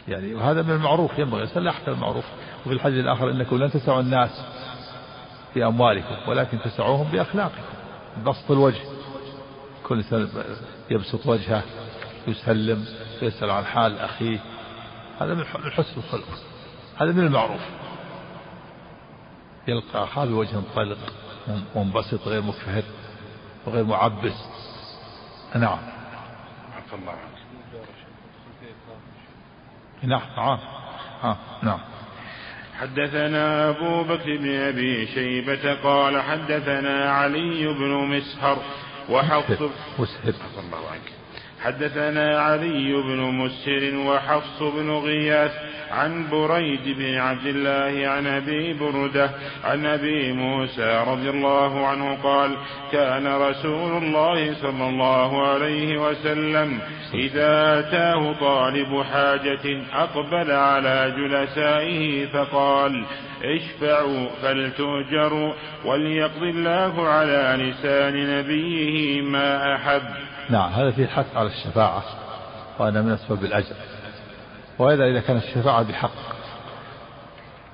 [0.08, 2.24] يعني وهذا من المعروف ينبغي الإنسان يحقر المعروف.
[2.60, 4.44] وفي الحديث الآخر إنكم لن تسعوا الناس
[5.54, 7.62] بأموالكم ولكن تسعوهم بأخلاقكم.
[8.26, 8.80] بسط الوجه.
[9.82, 10.28] كل إنسان
[10.90, 11.62] يبسط وجهه
[12.28, 12.84] يسلم.
[13.22, 14.38] يسأل عن حال أخيه
[15.20, 16.28] هذا من حسن الخلق.
[16.96, 17.60] هذا من المعروف.
[19.68, 20.98] يلقى أخاه بوجه طلق
[21.76, 22.82] منبسط غير مكفهر
[23.66, 24.44] وغير معبس.
[25.54, 25.78] نعم.
[26.76, 27.14] عفى الله
[30.02, 30.58] نعم نعم.
[31.24, 31.36] آه.
[31.62, 31.78] نعم.
[32.80, 38.58] حدثنا أبو بكر بن أبي شيبة قال حدثنا علي بن مسهر
[39.10, 39.62] وحفص
[39.98, 40.34] مسهر.
[40.58, 41.21] الله عنك.
[41.62, 45.52] حدثنا علي بن مسهر وحفص بن غياث
[45.90, 49.30] عن بريد بن عبد الله عن أبي بردة
[49.64, 52.56] عن أبي موسى رضي الله عنه قال
[52.92, 56.78] كان رسول الله صلى الله عليه وسلم
[57.14, 63.04] إذا أتاه طالب حاجة أقبل على جلسائه فقال
[63.44, 65.52] اشفعوا فلتؤجروا
[65.84, 70.31] وليقضي الله على لسان نبيه ما أحب.
[70.52, 72.02] نعم هذا فيه الحث على الشفاعة
[72.78, 73.76] وأنا من أسباب الأجر.
[74.78, 76.10] وإذا إذا كانت الشفاعة بحق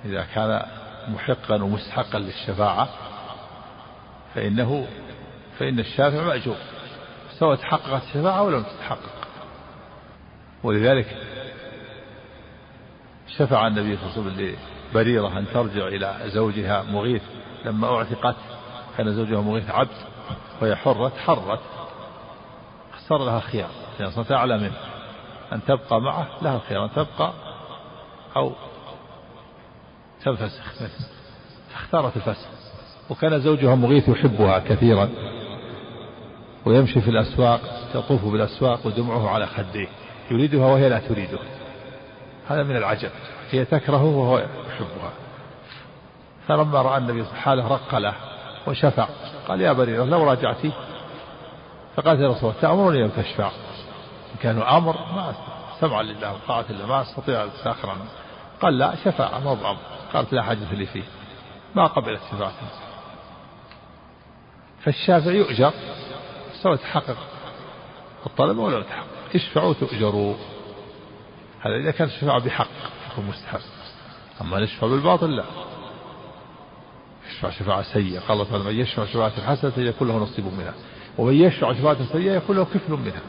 [0.04, 0.62] إذا كان
[1.08, 2.88] محقا ومستحقا للشفاعة
[4.34, 4.86] فإنه
[5.58, 6.56] فإن الشافع مأجور
[7.38, 9.28] سواء تحققت الشفاعة ولم تتحقق.
[10.62, 11.16] ولذلك
[13.38, 14.56] شفع النبي صلى الله عليه وسلم
[14.92, 17.22] لبريرة أن ترجع إلى زوجها مغيث
[17.64, 18.36] لما أعتقت
[18.96, 19.96] كان زوجها مغيث عبد
[20.62, 21.60] وهي حرة حرت.
[23.08, 23.70] صار لها خيار.
[24.00, 24.76] لأن صارت أعلى منه.
[25.52, 27.32] أن تبقى معه لها الخيار أن تبقى
[28.36, 28.52] أو
[30.24, 30.72] تنفسخ
[31.72, 32.48] فاختارت الفسخ.
[33.10, 35.08] وكان زوجها مغيث يحبها كثيرا.
[36.66, 37.60] ويمشي في الأسواق
[37.94, 39.88] يطوف بالأسواق ودمعه على خديه.
[40.30, 41.38] يريدها وهي لا تريده.
[42.48, 43.10] هذا من العجب.
[43.50, 45.12] هي تكرهه وهو يحبها.
[46.48, 48.14] فلما رأى النبي حاله رق له
[48.66, 49.08] وشفع
[49.48, 50.72] قال يا بريرة لو راجعتي
[51.98, 53.50] فقالت يا رسول الله تأمرني أن تشفع؟
[54.32, 55.34] إن كان أمر ما
[55.80, 58.04] سمعا لله وطاعة لله ما أستطيع أن أتأخر عنه.
[58.60, 59.78] قال لا شفاعة ما بأمر.
[60.12, 61.02] قالت لا حاجة لي فيه.
[61.74, 62.66] ما قبلت شفاعته.
[64.84, 65.72] فالشافع يؤجر.
[66.62, 67.16] سواء تحقق
[68.26, 69.06] الطلب ولا تحقق.
[69.34, 70.34] اشفعوا تؤجروا.
[71.60, 72.68] هذا إذا كانت الشفاعة بحق
[73.12, 73.60] يكون مستحب.
[74.40, 75.44] أما نشفع بالباطل لا.
[77.30, 78.20] يشفع شفاعة سيئة.
[78.20, 80.74] قال الله تعالى من يشفع شفاعة حسنة يكون له نصيب منها.
[81.18, 83.22] ومن يشفع شفاعة سيئة يكون له كفل منها.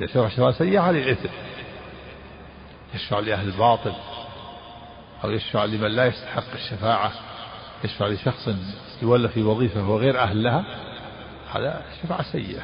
[0.00, 1.28] إذا شفاعة سيئة عليه الإثم.
[2.94, 3.92] يشفع لأهل الباطل
[5.24, 7.12] أو يشفع لمن لا يستحق الشفاعة.
[7.84, 8.48] يشفع لشخص
[9.02, 10.64] يولى في وظيفة هو غير أهل لها
[11.54, 12.62] هذا شفاعة سيئة.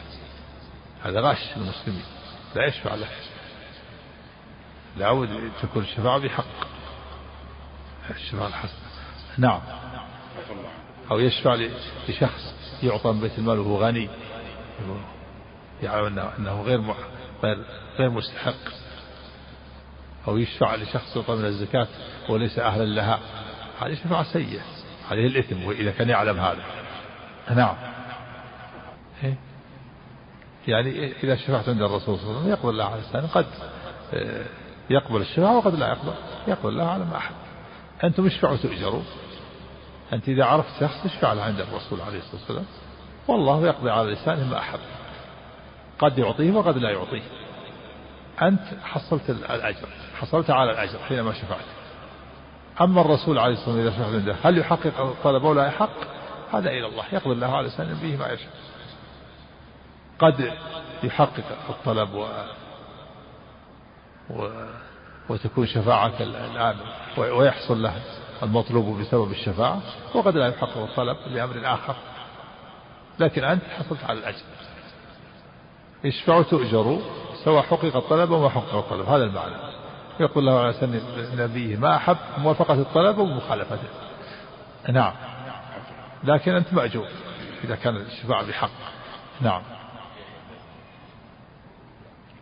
[1.05, 2.05] هذا غش المسلمين.
[2.55, 3.09] لا يشفع له.
[4.97, 6.45] لابد تكون الشفاعة بحق.
[8.11, 8.79] الشفاعة الحسنة
[9.39, 9.61] نعم.
[11.11, 11.55] أو يشفع
[12.09, 12.55] لشخص
[12.85, 14.09] يعطى من بيت المال وهو غني.
[15.83, 16.95] يعلم أنه غير
[17.99, 18.55] غير مستحق.
[20.29, 21.87] أو يشفع لشخص يعطى من الزكاة
[22.29, 23.21] وليس أهلا لها.
[23.81, 24.63] هذه شفاعة سيئة.
[25.11, 26.65] عليه الإثم وإذا كان يعلم هذا.
[27.51, 27.77] نعم.
[29.25, 29.35] إيه؟
[30.69, 33.27] يعني إذا شفعت عند الرسول صلى الله عليه وسلم يقبل الله على لسانه.
[33.27, 33.47] قد
[34.15, 34.45] آه،
[34.91, 36.15] يقبل الشفاعة وقد لا يقبل.
[36.49, 37.35] يقبل الله على ما أحب.
[38.05, 39.03] أنتم اشفعوا تؤجروا
[40.13, 42.65] أنت إذا عرفت شخص اشفع له عند الرسول عليه الصلاة والسلام؟
[43.29, 44.79] والله يقضي على لسانه ما أحب
[45.99, 47.23] قد يعطيه وقد لا يعطيه.
[48.43, 49.89] أنت حصلت الأجر
[50.21, 51.65] حصلت على الأجر حينما شفعت.
[52.81, 55.97] أما الرسول عليه الصلاة والسلام إذا شفع عنده هل يحقق الطلب أو لا؟ يحق
[56.53, 58.53] هذا إلى الله يقضي الله على لسان به ما يشاء.
[60.19, 60.53] قد
[61.03, 62.27] يحقق الطلب و...
[64.31, 64.49] و...
[65.29, 66.77] وتكون شفاعة الآن
[67.19, 67.95] ويحصل له.
[68.43, 69.81] المطلوب بسبب الشفاعة
[70.15, 71.97] وقد لا يحقق الطلب لأمر آخر.
[73.19, 74.45] لكن أنت حصلت على الأجر.
[76.05, 77.01] اشفعوا تؤجروا
[77.45, 79.55] سواء حقق الطلب وما حقق الطلب هذا المعنى.
[80.21, 81.01] يقول الله على سن
[81.39, 83.89] نبيه ما أحب موافقة الطلب ومخالفته
[84.89, 85.13] نعم.
[86.25, 87.09] لكن أنت مأجور
[87.65, 88.71] إذا كان الشفاعة بحق.
[89.41, 89.63] نعم.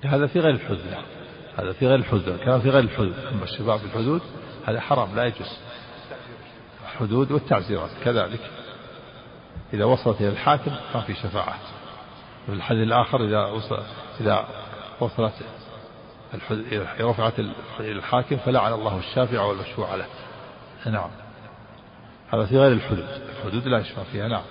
[0.05, 0.95] هذا في غير الحدود
[1.59, 4.23] هذا في غير الحدود كان في غير الحدود أما الشفاعة في الحدود
[4.67, 5.59] هذا حرام لا يجوز.
[6.93, 7.91] الحدود والتعزيرات.
[8.05, 8.41] كذلك
[9.75, 11.59] إذا وصلت إلى الحاكم ما في شفاعة
[12.47, 13.83] في الحديث الآخر إذا وصل
[14.21, 14.49] إذا
[15.01, 15.33] وصلت
[17.01, 17.33] رفعت
[17.81, 20.07] الحاكم فلعن الله الشافع والمشفوع له.
[20.87, 21.11] نعم.
[22.33, 23.07] هذا في غير الحدود.
[23.39, 24.29] الحدود لا يشفع فيها.
[24.29, 24.43] نعم.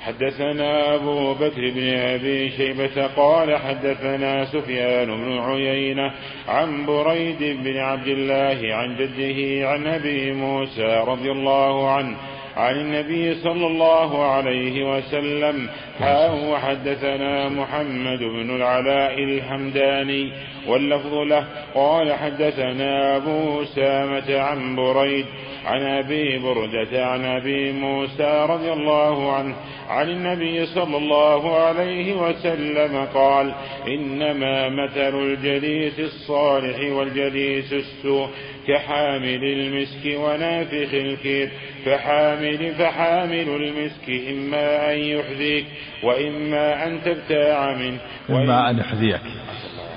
[0.00, 6.12] حدثنا أبو بكر بن أبي شيبة قال حدثنا سفيان بن عيينة
[6.48, 12.16] عن بريد بن عبد الله عن جده عن أبي موسى رضي الله عنه
[12.56, 15.68] عن النبي صلى الله عليه وسلم
[15.98, 20.32] ها وحدثنا محمد بن العلاء الحمداني
[20.68, 21.44] واللفظ له.
[21.74, 25.26] قال حدثنا أبو أسامة عن بريد
[25.64, 29.54] عن أبي بردة عن أبي موسى رضي الله عنه
[29.88, 33.54] عن النبي صلى الله عليه وسلم قال
[33.86, 38.28] إنما مثل الجليس الصالح والجليس السوء
[38.68, 41.50] كحامل المسك ونافخ الكير
[41.84, 45.66] فحامل فحامل المسك إما أن يحذيك
[46.02, 48.00] وإما أن تبتاع منه
[48.30, 49.20] إما أن يحذيك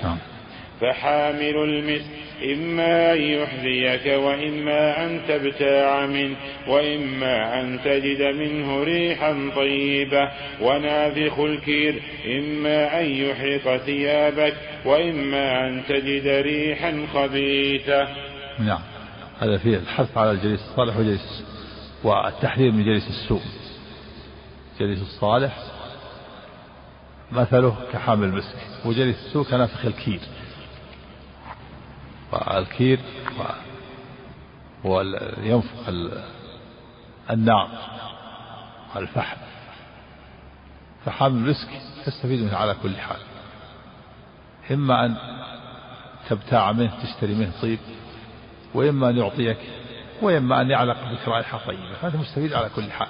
[0.02, 0.18] نعم.
[0.80, 2.10] فحامل المسك
[2.44, 6.36] إما أن يحذيك وإما أن تبتاع منه
[6.68, 14.54] وإما أن تجد منه ريحا طيبة ونافخ الكير إما أن يحرق ثيابك
[14.84, 18.08] وإما أن تجد ريحا خبيثة
[18.58, 18.80] نعم.
[19.40, 21.44] هذا فيه الحث على الجليس الصالح وجليس
[22.04, 23.42] والتحذير من جليس السوء.
[24.80, 25.58] جليس الصالح
[27.32, 30.20] مثله كحامل المسك وجليس السوء كنافخ الكير.
[32.32, 33.00] والكير
[34.84, 35.88] وينفخ
[37.30, 37.68] النار
[38.94, 39.36] والفحم.
[41.04, 41.68] فحامل المسك
[42.06, 43.20] تستفيد منه على كل حال.
[44.70, 45.16] إما أن
[46.28, 47.78] تبتاع منه تشتري منه طيب
[48.74, 49.58] وإما أن يعطيك
[50.22, 51.94] وإما أن يعلق بك رائحة طيبة.
[51.94, 53.08] فأنت مستفيد على كل حال.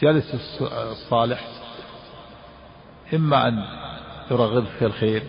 [0.00, 1.40] جالس الصالح
[3.14, 3.64] إما أن
[4.30, 5.22] يرغبك في الخير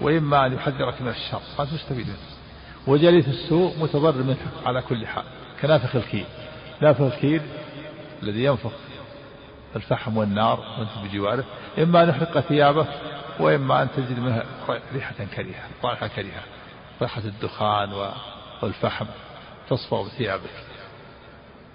[0.00, 1.40] وإما أن يحذرك من الشر.
[1.56, 2.16] فأنت مستفيد منه
[2.86, 4.36] وجليس السوء متضرر منه
[4.66, 5.24] على كل حال.
[5.60, 6.24] كنافخ الكير
[6.80, 7.42] نافخ الكير
[8.22, 8.72] الذي ينفخ
[9.76, 11.44] الفحم والنار وأنت بجواره.
[11.78, 12.88] إما أن يحرق ثيابك
[13.40, 14.44] وإما أن تجد منها
[14.94, 16.42] ريحة كريهة رائحة كريهة
[17.00, 18.12] رائحة الدخان
[18.62, 19.06] والفحم
[19.70, 20.50] تصفى بثيابك.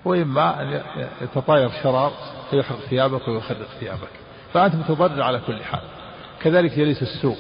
[0.06, 0.82] وإما أن
[1.22, 2.14] يتطاير شرار
[2.50, 4.12] فيحرق ثيابك ويخرق ثيابك.
[4.54, 5.82] فأنت متضرر على كل حال.
[6.42, 7.38] كذلك جليس السوء.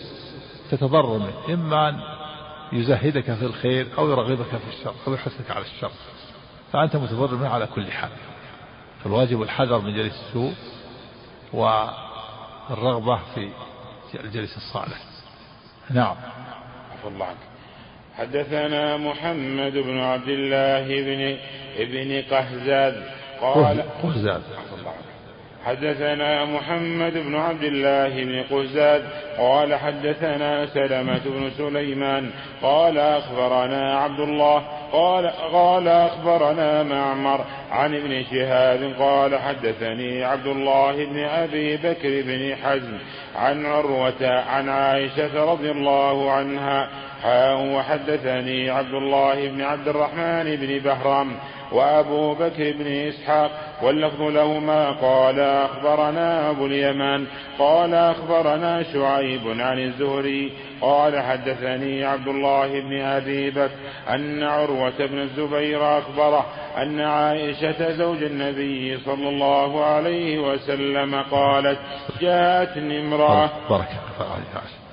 [0.72, 1.54] تتضرر منه.
[1.54, 2.00] إما أن
[2.74, 5.92] يزهدك في الخير أو يرغبك في الشر أو يحثك على الشر.
[6.74, 8.10] فأنت متضرر منه على كل حال.
[9.04, 10.54] فالواجب الحذر من جليس السوء
[11.54, 13.50] والرغبة في
[14.24, 14.98] الجليس الصالح.
[15.90, 16.16] نعم.
[16.92, 17.38] عفو الله عنك.
[18.16, 21.38] حدثنا محمد بن عبد الله بن
[21.78, 23.04] ابن قهزاد.
[23.42, 24.42] قال قهزاد.
[25.68, 29.04] حدثنا محمد بن عبد الله بن قزاد
[29.38, 32.30] قال حدثنا سلمة بن سليمان
[32.62, 41.06] قال أخبرنا عبد الله قال قال أخبرنا معمر عن ابن شهاب قال حدثني عبد الله
[41.06, 42.98] بن أبي بكر بن حزم
[43.36, 46.90] عن عروة عن عائشة رضي الله عنها
[47.76, 51.32] وحدثني عبد الله بن عبد الرحمن بن بهرام
[51.72, 55.58] وأبو بكر بن إسحاق واللفظ لهما قال.
[55.68, 57.26] أخبرنا أبو اليمان
[57.60, 60.52] قال أخبرنا شعيب عن الزهري
[60.82, 63.72] قال حدثني عبد الله بن أبي بكر
[64.10, 66.46] أن عروة بن الزبير أخبره
[66.78, 71.80] أن عائشة زوج النبي صلى الله عليه وسلم قالت
[72.22, 73.50] جاءتني امرأة.
[73.70, 74.87] بركة